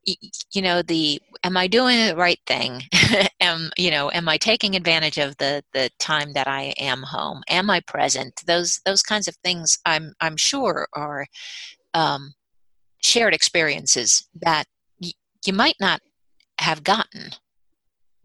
you 0.06 0.62
know, 0.62 0.82
the 0.82 1.22
am 1.44 1.56
I 1.56 1.68
doing 1.68 2.08
the 2.08 2.16
right 2.16 2.40
thing? 2.48 2.82
am 3.40 3.70
you 3.78 3.92
know, 3.92 4.10
am 4.12 4.28
I 4.28 4.38
taking 4.38 4.76
advantage 4.76 5.20
of 5.20 5.38
the 5.38 5.64
the 5.74 5.90
time 6.00 6.34
that 6.34 6.48
I 6.48 6.74
am 6.80 7.04
home? 7.04 7.44
Am 7.48 7.70
I 7.70 7.80
present? 7.82 8.42
Those 8.48 8.82
those 8.86 9.04
kinds 9.04 9.28
of 9.28 9.36
things, 9.44 9.78
I'm 9.86 10.14
I'm 10.20 10.38
sure 10.38 10.88
are 10.94 11.28
um, 11.94 12.34
shared 13.04 13.36
experiences 13.36 14.28
that 14.42 14.66
y- 15.02 15.12
you 15.46 15.54
might 15.54 15.76
not 15.80 16.02
have 16.60 16.84
gotten. 16.84 17.32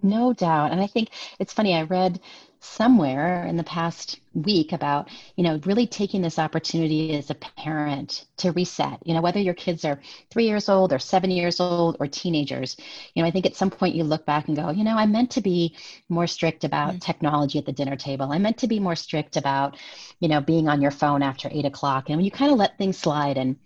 No 0.03 0.33
doubt, 0.33 0.73
and 0.73 0.81
I 0.81 0.87
think 0.87 1.11
it's 1.39 1.53
funny. 1.53 1.75
I 1.75 1.83
read 1.83 2.21
somewhere 2.61 3.47
in 3.47 3.57
the 3.57 3.65
past 3.65 4.21
week 4.35 4.73
about 4.73 5.09
you 5.37 5.45
know 5.45 5.61
really 5.65 5.87
taking 5.87 6.23
this 6.23 6.39
opportunity 6.39 7.17
as 7.17 7.31
a 7.31 7.35
parent 7.35 8.27
to 8.37 8.51
reset 8.53 8.99
you 9.05 9.15
know 9.15 9.21
whether 9.21 9.39
your 9.39 9.55
kids 9.55 9.85
are 9.85 10.01
three 10.31 10.47
years 10.47 10.69
old 10.69 10.93
or 10.93 10.99
seven 10.99 11.31
years 11.31 11.61
old 11.61 11.97
or 12.01 12.07
teenagers 12.07 12.77
you 13.15 13.23
know 13.23 13.29
i 13.29 13.31
think 13.31 13.47
at 13.47 13.57
some 13.57 13.71
point 13.71 13.95
you 13.95 14.03
look 14.03 14.27
back 14.27 14.49
and 14.49 14.57
go 14.57 14.71
you 14.71 14.85
know 14.85 14.97
i 14.97 15.07
meant 15.07 15.31
to 15.31 15.41
be 15.41 15.77
more 16.09 16.27
strict 16.27 16.65
about 16.65 16.91
mm-hmm. 16.91 16.99
technology 16.99 17.59
at 17.59 17.67
the 17.67 17.73
dinner 17.73 17.97
table 17.97 18.33
i 18.33 18.39
meant 18.39 18.59
to 18.59 18.67
be 18.67 18.81
more 18.81 18.97
strict 18.97 19.37
about 19.37 19.77
you 20.19 20.29
know 20.29 20.41
being 20.41 20.69
on 20.69 20.83
your 20.83 20.91
phone 20.91 21.23
after 21.23 21.49
eight 21.53 21.65
o'clock 21.65 22.11
and 22.11 22.25
you 22.25 22.31
kind 22.31 22.51
of 22.51 22.59
let 22.59 22.77
things 22.77 22.99
slide 22.99 23.37
and 23.37 23.57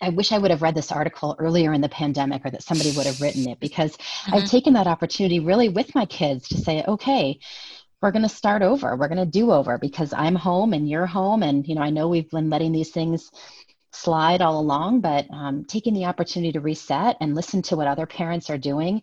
I 0.00 0.08
wish 0.08 0.32
I 0.32 0.38
would 0.38 0.50
have 0.50 0.62
read 0.62 0.74
this 0.74 0.90
article 0.90 1.36
earlier 1.38 1.72
in 1.72 1.80
the 1.80 1.88
pandemic 1.88 2.44
or 2.44 2.50
that 2.50 2.64
somebody 2.64 2.90
would 2.90 3.06
have 3.06 3.20
written 3.20 3.48
it 3.48 3.60
because 3.60 3.96
mm-hmm. 3.96 4.34
I've 4.34 4.50
taken 4.50 4.72
that 4.72 4.88
opportunity 4.88 5.38
really 5.38 5.68
with 5.68 5.94
my 5.94 6.06
kids 6.06 6.48
to 6.48 6.58
say, 6.58 6.82
okay, 6.88 7.38
we're 8.02 8.10
going 8.10 8.22
to 8.22 8.28
start 8.28 8.62
over. 8.62 8.96
We're 8.96 9.08
going 9.08 9.18
to 9.18 9.26
do 9.26 9.52
over 9.52 9.78
because 9.78 10.12
I'm 10.12 10.34
home 10.34 10.72
and 10.72 10.88
you're 10.90 11.06
home. 11.06 11.42
And, 11.44 11.66
you 11.66 11.76
know, 11.76 11.82
I 11.82 11.90
know 11.90 12.08
we've 12.08 12.28
been 12.28 12.50
letting 12.50 12.72
these 12.72 12.90
things 12.90 13.30
slide 13.92 14.42
all 14.42 14.58
along, 14.58 15.00
but 15.00 15.26
um, 15.30 15.64
taking 15.64 15.94
the 15.94 16.06
opportunity 16.06 16.52
to 16.52 16.60
reset 16.60 17.16
and 17.20 17.34
listen 17.34 17.62
to 17.62 17.76
what 17.76 17.86
other 17.86 18.06
parents 18.06 18.50
are 18.50 18.58
doing, 18.58 19.02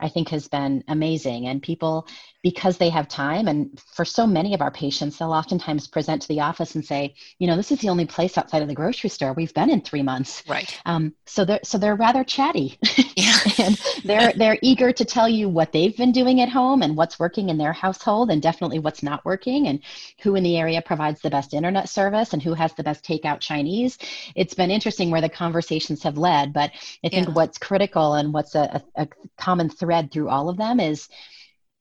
I 0.00 0.08
think 0.08 0.28
has 0.28 0.48
been 0.48 0.84
amazing. 0.88 1.46
And 1.46 1.62
people 1.62 2.06
because 2.46 2.78
they 2.78 2.90
have 2.90 3.08
time. 3.08 3.48
And 3.48 3.76
for 3.92 4.04
so 4.04 4.24
many 4.24 4.54
of 4.54 4.60
our 4.62 4.70
patients, 4.70 5.18
they'll 5.18 5.32
oftentimes 5.32 5.88
present 5.88 6.22
to 6.22 6.28
the 6.28 6.38
office 6.38 6.76
and 6.76 6.84
say, 6.84 7.12
you 7.40 7.48
know, 7.48 7.56
this 7.56 7.72
is 7.72 7.80
the 7.80 7.88
only 7.88 8.06
place 8.06 8.38
outside 8.38 8.62
of 8.62 8.68
the 8.68 8.74
grocery 8.74 9.10
store 9.10 9.32
we've 9.32 9.52
been 9.52 9.68
in 9.68 9.80
three 9.80 10.04
months. 10.04 10.44
Right. 10.48 10.80
Um, 10.86 11.12
so 11.24 11.44
they're 11.44 11.58
so 11.64 11.76
they're 11.76 11.96
rather 11.96 12.22
chatty, 12.22 12.78
yeah. 13.16 13.36
and 13.58 13.76
they're 14.04 14.32
they're 14.34 14.58
eager 14.62 14.92
to 14.92 15.04
tell 15.04 15.28
you 15.28 15.48
what 15.48 15.72
they've 15.72 15.96
been 15.96 16.12
doing 16.12 16.40
at 16.40 16.48
home 16.48 16.82
and 16.82 16.96
what's 16.96 17.18
working 17.18 17.48
in 17.48 17.58
their 17.58 17.72
household, 17.72 18.30
and 18.30 18.40
definitely 18.40 18.78
what's 18.78 19.02
not 19.02 19.24
working, 19.24 19.66
and 19.66 19.80
who 20.22 20.36
in 20.36 20.44
the 20.44 20.56
area 20.56 20.80
provides 20.80 21.20
the 21.22 21.30
best 21.30 21.52
internet 21.52 21.88
service 21.88 22.32
and 22.32 22.40
who 22.40 22.54
has 22.54 22.72
the 22.74 22.84
best 22.84 23.04
takeout 23.04 23.40
Chinese. 23.40 23.98
It's 24.36 24.54
been 24.54 24.70
interesting 24.70 25.10
where 25.10 25.20
the 25.20 25.28
conversations 25.28 26.00
have 26.04 26.16
led, 26.16 26.52
but 26.52 26.70
I 27.02 27.08
think 27.08 27.26
yeah. 27.26 27.34
what's 27.34 27.58
critical 27.58 28.14
and 28.14 28.32
what's 28.32 28.54
a, 28.54 28.80
a, 28.94 29.02
a 29.02 29.08
common 29.36 29.68
thread 29.68 29.85
thread 29.86 30.10
through 30.10 30.28
all 30.28 30.48
of 30.48 30.56
them 30.56 30.80
is 30.80 31.08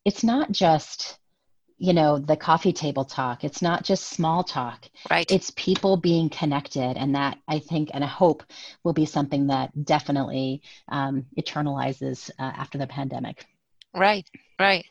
it's 0.06 0.24
not 0.24 0.52
just 0.52 1.18
you 1.78 1.91
know 1.91 2.20
the 2.20 2.38
coffee 2.38 2.72
table 2.72 3.04
talk. 3.04 3.44
It's 3.44 3.62
not 3.62 3.84
just 3.84 4.06
small 4.06 4.44
talk. 4.44 4.86
Right. 5.10 5.30
It's 5.30 5.52
people 5.58 5.98
being 5.98 6.30
connected. 6.30 6.96
And 6.96 7.15
that 7.15 7.38
i 7.48 7.60
think 7.60 7.89
and 7.94 8.04
i 8.04 8.08
hope 8.08 8.44
will 8.84 8.94
be 8.94 9.06
something 9.06 9.48
that 9.48 9.72
definitely 9.84 10.62
um, 10.88 11.26
eternalizes 11.38 12.30
uh, 12.39 12.54
after 12.63 12.78
the 12.78 12.88
pandemic. 12.88 13.46
Right. 13.94 14.30
Right. 14.60 14.86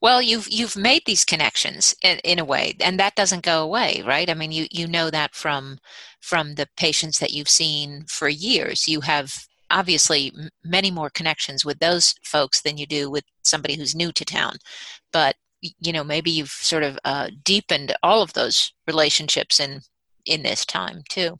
Well 0.00 0.22
you've 0.22 0.48
you've 0.48 0.76
made 0.76 1.02
these 1.04 1.24
connections 1.24 1.94
in, 2.02 2.18
in 2.24 2.38
a 2.38 2.44
way 2.44 2.76
and 2.80 2.98
that 3.00 3.16
doesn't 3.16 3.42
go 3.42 3.62
away 3.62 4.02
right? 4.06 4.30
I 4.30 4.34
mean 4.34 4.52
you 4.52 4.66
you 4.70 4.86
know 4.86 5.10
that 5.10 5.34
from 5.34 5.78
from 6.20 6.54
the 6.54 6.68
patients 6.76 7.18
that 7.18 7.32
you've 7.32 7.56
seen 7.62 8.04
for 8.08 8.28
years. 8.28 8.88
You 8.88 9.02
have 9.02 9.46
obviously 9.74 10.32
many 10.64 10.90
more 10.90 11.10
connections 11.10 11.64
with 11.64 11.80
those 11.80 12.14
folks 12.22 12.62
than 12.62 12.78
you 12.78 12.86
do 12.86 13.10
with 13.10 13.24
somebody 13.42 13.76
who's 13.76 13.94
new 13.94 14.12
to 14.12 14.24
town. 14.24 14.56
But 15.12 15.34
you 15.80 15.92
know 15.92 16.04
maybe 16.04 16.30
you've 16.30 16.50
sort 16.50 16.82
of 16.82 16.98
uh, 17.04 17.28
deepened 17.44 17.94
all 18.02 18.22
of 18.22 18.32
those 18.32 18.72
relationships 18.86 19.60
in 19.60 19.80
in 20.24 20.42
this 20.42 20.64
time 20.64 21.02
too. 21.08 21.36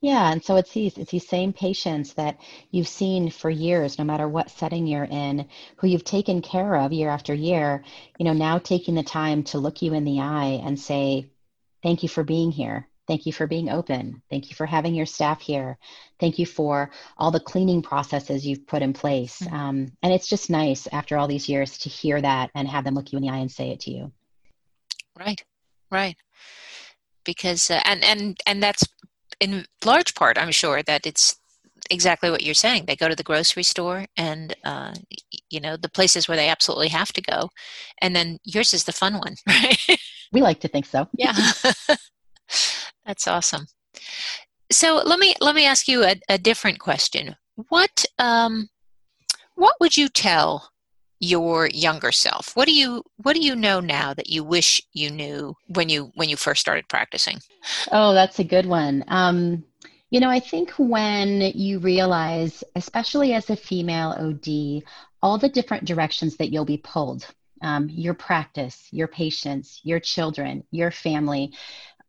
Yeah 0.00 0.30
and 0.30 0.44
so 0.44 0.56
it's 0.56 0.72
these 0.72 0.98
it's 0.98 1.10
these 1.10 1.28
same 1.28 1.52
patients 1.52 2.14
that 2.14 2.38
you've 2.70 2.88
seen 2.88 3.30
for 3.30 3.50
years 3.50 3.98
no 3.98 4.04
matter 4.04 4.28
what 4.28 4.50
setting 4.50 4.86
you're 4.86 5.04
in 5.04 5.48
who 5.76 5.88
you've 5.88 6.04
taken 6.04 6.42
care 6.42 6.76
of 6.76 6.92
year 6.92 7.08
after 7.08 7.34
year 7.34 7.82
you 8.18 8.24
know 8.24 8.32
now 8.32 8.58
taking 8.58 8.94
the 8.94 9.02
time 9.02 9.42
to 9.44 9.58
look 9.58 9.82
you 9.82 9.94
in 9.94 10.04
the 10.04 10.20
eye 10.20 10.60
and 10.64 10.78
say 10.78 11.30
thank 11.82 12.02
you 12.02 12.08
for 12.08 12.24
being 12.24 12.50
here 12.52 12.86
Thank 13.06 13.26
you 13.26 13.32
for 13.32 13.46
being 13.46 13.68
open. 13.68 14.22
Thank 14.30 14.50
you 14.50 14.56
for 14.56 14.66
having 14.66 14.94
your 14.94 15.06
staff 15.06 15.40
here. 15.40 15.78
Thank 16.18 16.38
you 16.38 16.46
for 16.46 16.90
all 17.16 17.30
the 17.30 17.40
cleaning 17.40 17.82
processes 17.82 18.46
you've 18.46 18.66
put 18.66 18.82
in 18.82 18.92
place. 18.92 19.40
Mm-hmm. 19.40 19.54
Um, 19.54 19.92
and 20.02 20.12
it's 20.12 20.28
just 20.28 20.50
nice 20.50 20.88
after 20.92 21.16
all 21.16 21.28
these 21.28 21.48
years 21.48 21.78
to 21.78 21.88
hear 21.88 22.20
that 22.20 22.50
and 22.54 22.66
have 22.68 22.84
them 22.84 22.94
look 22.94 23.12
you 23.12 23.18
in 23.18 23.22
the 23.22 23.30
eye 23.30 23.38
and 23.38 23.50
say 23.50 23.70
it 23.70 23.80
to 23.80 23.90
you. 23.90 24.12
Right, 25.18 25.42
right. 25.90 26.16
Because 27.24 27.70
uh, 27.70 27.80
and 27.84 28.04
and 28.04 28.38
and 28.46 28.62
that's 28.62 28.84
in 29.40 29.66
large 29.84 30.14
part, 30.14 30.38
I'm 30.38 30.52
sure 30.52 30.82
that 30.82 31.06
it's 31.06 31.36
exactly 31.90 32.30
what 32.30 32.42
you're 32.42 32.54
saying. 32.54 32.84
They 32.86 32.96
go 32.96 33.08
to 33.08 33.16
the 33.16 33.22
grocery 33.22 33.62
store 33.62 34.06
and 34.16 34.54
uh, 34.64 34.94
you 35.50 35.60
know 35.60 35.76
the 35.76 35.88
places 35.88 36.28
where 36.28 36.36
they 36.36 36.48
absolutely 36.48 36.88
have 36.88 37.12
to 37.14 37.22
go, 37.22 37.50
and 38.00 38.14
then 38.14 38.38
yours 38.44 38.74
is 38.74 38.84
the 38.84 38.92
fun 38.92 39.14
one, 39.14 39.34
right? 39.48 39.98
We 40.32 40.40
like 40.40 40.60
to 40.60 40.68
think 40.68 40.86
so. 40.86 41.08
yeah. 41.16 41.34
That's 43.06 43.28
awesome. 43.28 43.66
So 44.70 45.00
let 45.04 45.18
me 45.18 45.34
let 45.40 45.54
me 45.54 45.64
ask 45.64 45.86
you 45.86 46.04
a, 46.04 46.16
a 46.28 46.38
different 46.38 46.80
question. 46.80 47.36
What 47.68 48.04
um, 48.18 48.68
what 49.54 49.76
would 49.80 49.96
you 49.96 50.08
tell 50.08 50.70
your 51.20 51.68
younger 51.68 52.12
self? 52.12 52.54
What 52.56 52.66
do 52.66 52.74
you 52.74 53.02
what 53.18 53.34
do 53.34 53.40
you 53.40 53.54
know 53.54 53.80
now 53.80 54.12
that 54.14 54.28
you 54.28 54.42
wish 54.42 54.82
you 54.92 55.10
knew 55.10 55.54
when 55.68 55.88
you 55.88 56.10
when 56.16 56.28
you 56.28 56.36
first 56.36 56.60
started 56.60 56.88
practicing? 56.88 57.38
Oh, 57.92 58.12
that's 58.12 58.40
a 58.40 58.44
good 58.44 58.66
one. 58.66 59.04
Um, 59.08 59.64
you 60.10 60.20
know, 60.20 60.30
I 60.30 60.40
think 60.40 60.70
when 60.72 61.40
you 61.40 61.78
realize, 61.78 62.62
especially 62.74 63.34
as 63.34 63.50
a 63.50 63.56
female 63.56 64.14
OD, 64.18 64.82
all 65.22 65.38
the 65.38 65.48
different 65.48 65.84
directions 65.84 66.36
that 66.36 66.52
you'll 66.52 66.64
be 66.64 66.78
pulled 66.78 67.26
um, 67.62 67.88
your 67.90 68.14
practice, 68.14 68.88
your 68.90 69.08
patients, 69.08 69.80
your 69.82 70.00
children, 70.00 70.64
your 70.70 70.90
family, 70.90 71.52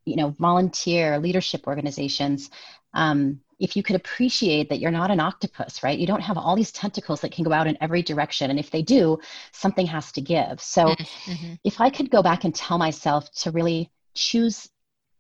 you 0.07 0.15
know 0.15 0.29
volunteer 0.39 1.19
leadership 1.19 1.67
organizations 1.67 2.49
um, 2.93 3.39
if 3.59 3.75
you 3.75 3.83
could 3.83 3.95
appreciate 3.95 4.69
that 4.69 4.79
you're 4.79 4.91
not 4.91 5.11
an 5.11 5.19
octopus 5.19 5.83
right 5.83 5.99
you 5.99 6.07
don't 6.07 6.21
have 6.21 6.37
all 6.37 6.55
these 6.55 6.71
tentacles 6.71 7.21
that 7.21 7.31
can 7.31 7.43
go 7.43 7.51
out 7.51 7.67
in 7.67 7.77
every 7.81 8.01
direction 8.01 8.49
and 8.49 8.59
if 8.59 8.71
they 8.71 8.81
do 8.81 9.19
something 9.51 9.85
has 9.85 10.11
to 10.11 10.21
give 10.21 10.61
so 10.61 10.85
mm-hmm. 10.85 11.31
mm-hmm. 11.31 11.53
if 11.63 11.81
i 11.81 11.89
could 11.89 12.09
go 12.09 12.23
back 12.23 12.43
and 12.43 12.55
tell 12.55 12.77
myself 12.77 13.31
to 13.33 13.51
really 13.51 13.91
choose 14.13 14.69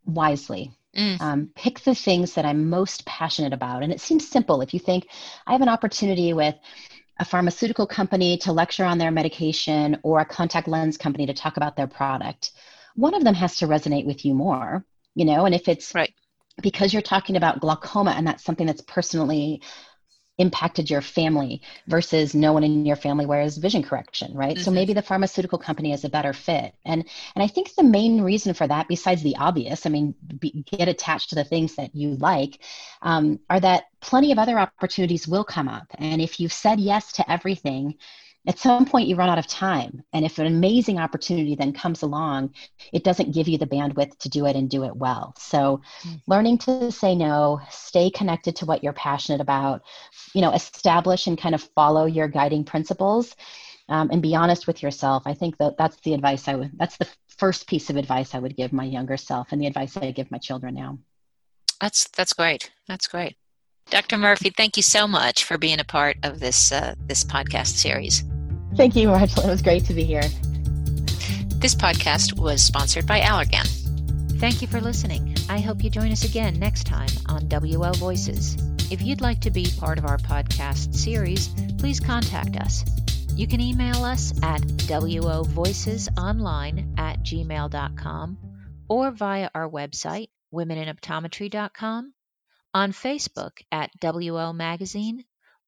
wisely 0.05 0.71
mm. 0.95 1.19
um, 1.21 1.49
pick 1.55 1.81
the 1.81 1.95
things 1.95 2.33
that 2.33 2.45
i'm 2.45 2.69
most 2.69 3.05
passionate 3.05 3.53
about 3.53 3.83
and 3.83 3.91
it 3.91 4.01
seems 4.01 4.27
simple 4.27 4.61
if 4.61 4.73
you 4.73 4.79
think 4.79 5.07
i 5.45 5.51
have 5.51 5.61
an 5.61 5.69
opportunity 5.69 6.33
with 6.33 6.55
a 7.19 7.25
pharmaceutical 7.25 7.87
company 7.87 8.37
to 8.37 8.51
lecture 8.51 8.85
on 8.85 8.99
their 8.99 9.11
medication 9.11 9.97
or 10.03 10.19
a 10.19 10.25
contact 10.25 10.67
lens 10.67 10.97
company 10.97 11.25
to 11.25 11.33
talk 11.33 11.57
about 11.57 11.75
their 11.75 11.87
product 11.87 12.51
one 12.97 13.13
of 13.13 13.23
them 13.23 13.35
has 13.35 13.57
to 13.57 13.67
resonate 13.67 14.05
with 14.05 14.25
you 14.25 14.33
more, 14.33 14.83
you 15.15 15.23
know, 15.23 15.45
and 15.45 15.55
if 15.55 15.67
it's 15.67 15.95
right. 15.95 16.13
because 16.61 16.91
you're 16.91 17.01
talking 17.01 17.37
about 17.37 17.61
glaucoma 17.61 18.11
and 18.11 18.27
that's 18.27 18.43
something 18.43 18.67
that's 18.67 18.81
personally 18.81 19.61
impacted 20.39 20.89
your 20.89 21.01
family 21.01 21.61
versus 21.87 22.35
no 22.35 22.53
one 22.53 22.63
in 22.63 22.85
your 22.85 22.95
family 22.95 23.25
wears 23.25 23.57
vision 23.57 23.81
correction 23.81 24.35
right? 24.35 24.55
Mm-hmm. 24.55 24.63
so 24.63 24.69
maybe 24.69 24.93
the 24.93 25.01
pharmaceutical 25.01 25.57
company 25.57 25.93
is 25.93 26.03
a 26.03 26.09
better 26.09 26.33
fit. 26.33 26.75
And 26.85 27.07
and 27.35 27.43
i 27.43 27.47
think 27.47 27.73
the 27.73 27.83
main 27.83 28.21
reason 28.21 28.53
for 28.53 28.67
that 28.67 28.87
besides 28.87 29.23
the 29.23 29.37
obvious 29.37 29.87
i 29.87 29.89
mean 29.89 30.13
be, 30.39 30.63
get 30.69 30.87
attached 30.87 31.29
to 31.29 31.35
the 31.35 31.43
things 31.43 31.75
that 31.75 31.95
you 31.95 32.15
like 32.17 32.59
um, 33.01 33.39
are 33.49 33.59
that 33.59 33.85
plenty 33.99 34.31
of 34.31 34.39
other 34.39 34.59
opportunities 34.59 35.27
will 35.27 35.43
come 35.43 35.67
up. 35.67 35.87
And 35.97 36.21
if 36.21 36.39
you've 36.39 36.53
said 36.53 36.79
yes 36.79 37.13
to 37.13 37.29
everything 37.31 37.95
at 38.47 38.57
some 38.57 38.85
point 38.85 39.07
you 39.07 39.15
run 39.15 39.29
out 39.29 39.37
of 39.37 39.45
time 39.45 40.01
and 40.13 40.25
if 40.25 40.39
an 40.39 40.47
amazing 40.47 40.97
opportunity 40.97 41.55
then 41.55 41.73
comes 41.73 42.01
along 42.01 42.53
it 42.93 43.03
doesn't 43.03 43.33
give 43.33 43.47
you 43.47 43.57
the 43.57 43.67
bandwidth 43.67 44.17
to 44.17 44.29
do 44.29 44.45
it 44.45 44.55
and 44.55 44.69
do 44.69 44.83
it 44.85 44.95
well 44.95 45.33
so 45.37 45.81
mm-hmm. 46.01 46.15
learning 46.27 46.57
to 46.57 46.91
say 46.91 47.13
no 47.13 47.59
stay 47.69 48.09
connected 48.09 48.55
to 48.55 48.65
what 48.65 48.83
you're 48.83 48.93
passionate 48.93 49.41
about 49.41 49.81
you 50.33 50.41
know 50.41 50.51
establish 50.51 51.27
and 51.27 51.37
kind 51.37 51.53
of 51.53 51.61
follow 51.75 52.05
your 52.05 52.27
guiding 52.27 52.63
principles 52.63 53.35
um, 53.89 54.09
and 54.11 54.21
be 54.21 54.35
honest 54.35 54.65
with 54.65 54.81
yourself 54.81 55.23
i 55.25 55.33
think 55.33 55.57
that 55.57 55.77
that's 55.77 55.97
the 55.97 56.13
advice 56.13 56.47
i 56.47 56.55
would 56.55 56.71
that's 56.77 56.97
the 56.97 57.07
first 57.37 57.67
piece 57.67 57.89
of 57.89 57.97
advice 57.97 58.33
i 58.33 58.39
would 58.39 58.55
give 58.55 58.73
my 58.73 58.85
younger 58.85 59.17
self 59.17 59.51
and 59.51 59.61
the 59.61 59.67
advice 59.67 59.95
i 59.97 60.11
give 60.11 60.31
my 60.31 60.37
children 60.37 60.73
now 60.73 60.97
that's 61.81 62.07
that's 62.09 62.33
great 62.33 62.71
that's 62.87 63.07
great 63.07 63.35
Dr. 63.89 64.17
Murphy, 64.17 64.49
thank 64.49 64.75
you 64.75 64.83
so 64.83 65.07
much 65.07 65.45
for 65.45 65.57
being 65.57 65.79
a 65.79 65.85
part 65.85 66.17
of 66.23 66.41
this 66.41 66.73
uh, 66.73 66.93
this 67.07 67.23
podcast 67.23 67.77
series. 67.77 68.25
Thank 68.77 68.95
you, 68.95 69.07
Marshall. 69.07 69.43
It 69.43 69.49
was 69.49 69.61
great 69.63 69.85
to 69.85 69.93
be 69.95 70.03
here. 70.03 70.21
This 71.55 71.73
podcast 71.73 72.37
was 72.37 72.61
sponsored 72.61 73.07
by 73.07 73.21
Allergan. 73.21 73.67
Thank 74.39 74.61
you 74.61 74.67
for 74.67 74.79
listening. 74.79 75.35
I 75.49 75.59
hope 75.59 75.83
you 75.83 75.89
join 75.89 76.11
us 76.11 76.23
again 76.23 76.59
next 76.59 76.83
time 76.83 77.09
on 77.27 77.47
WO 77.47 77.91
Voices. 77.93 78.55
If 78.91 79.01
you'd 79.01 79.19
like 79.19 79.41
to 79.41 79.49
be 79.49 79.65
part 79.79 79.97
of 79.97 80.05
our 80.05 80.19
podcast 80.19 80.93
series, 80.93 81.47
please 81.79 81.99
contact 81.99 82.55
us. 82.57 82.85
You 83.33 83.47
can 83.47 83.61
email 83.61 84.05
us 84.05 84.31
at 84.43 84.61
wovoicesonline 84.61 86.99
at 86.99 87.21
gmail.com 87.21 88.37
or 88.87 89.09
via 89.09 89.49
our 89.55 89.67
website, 89.67 90.27
womeninoptometry.com, 90.53 92.13
on 92.75 92.91
Facebook 92.91 93.53
at 93.71 93.89
WL 93.99 94.55
Magazine, 94.55 95.25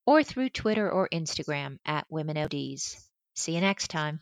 or 0.09 0.23
through 0.23 0.49
Twitter 0.49 0.89
or 0.89 1.07
Instagram 1.13 1.77
at 1.85 2.09
WomenODs. 2.09 2.95
See 3.35 3.53
you 3.53 3.61
next 3.61 3.89
time. 3.89 4.19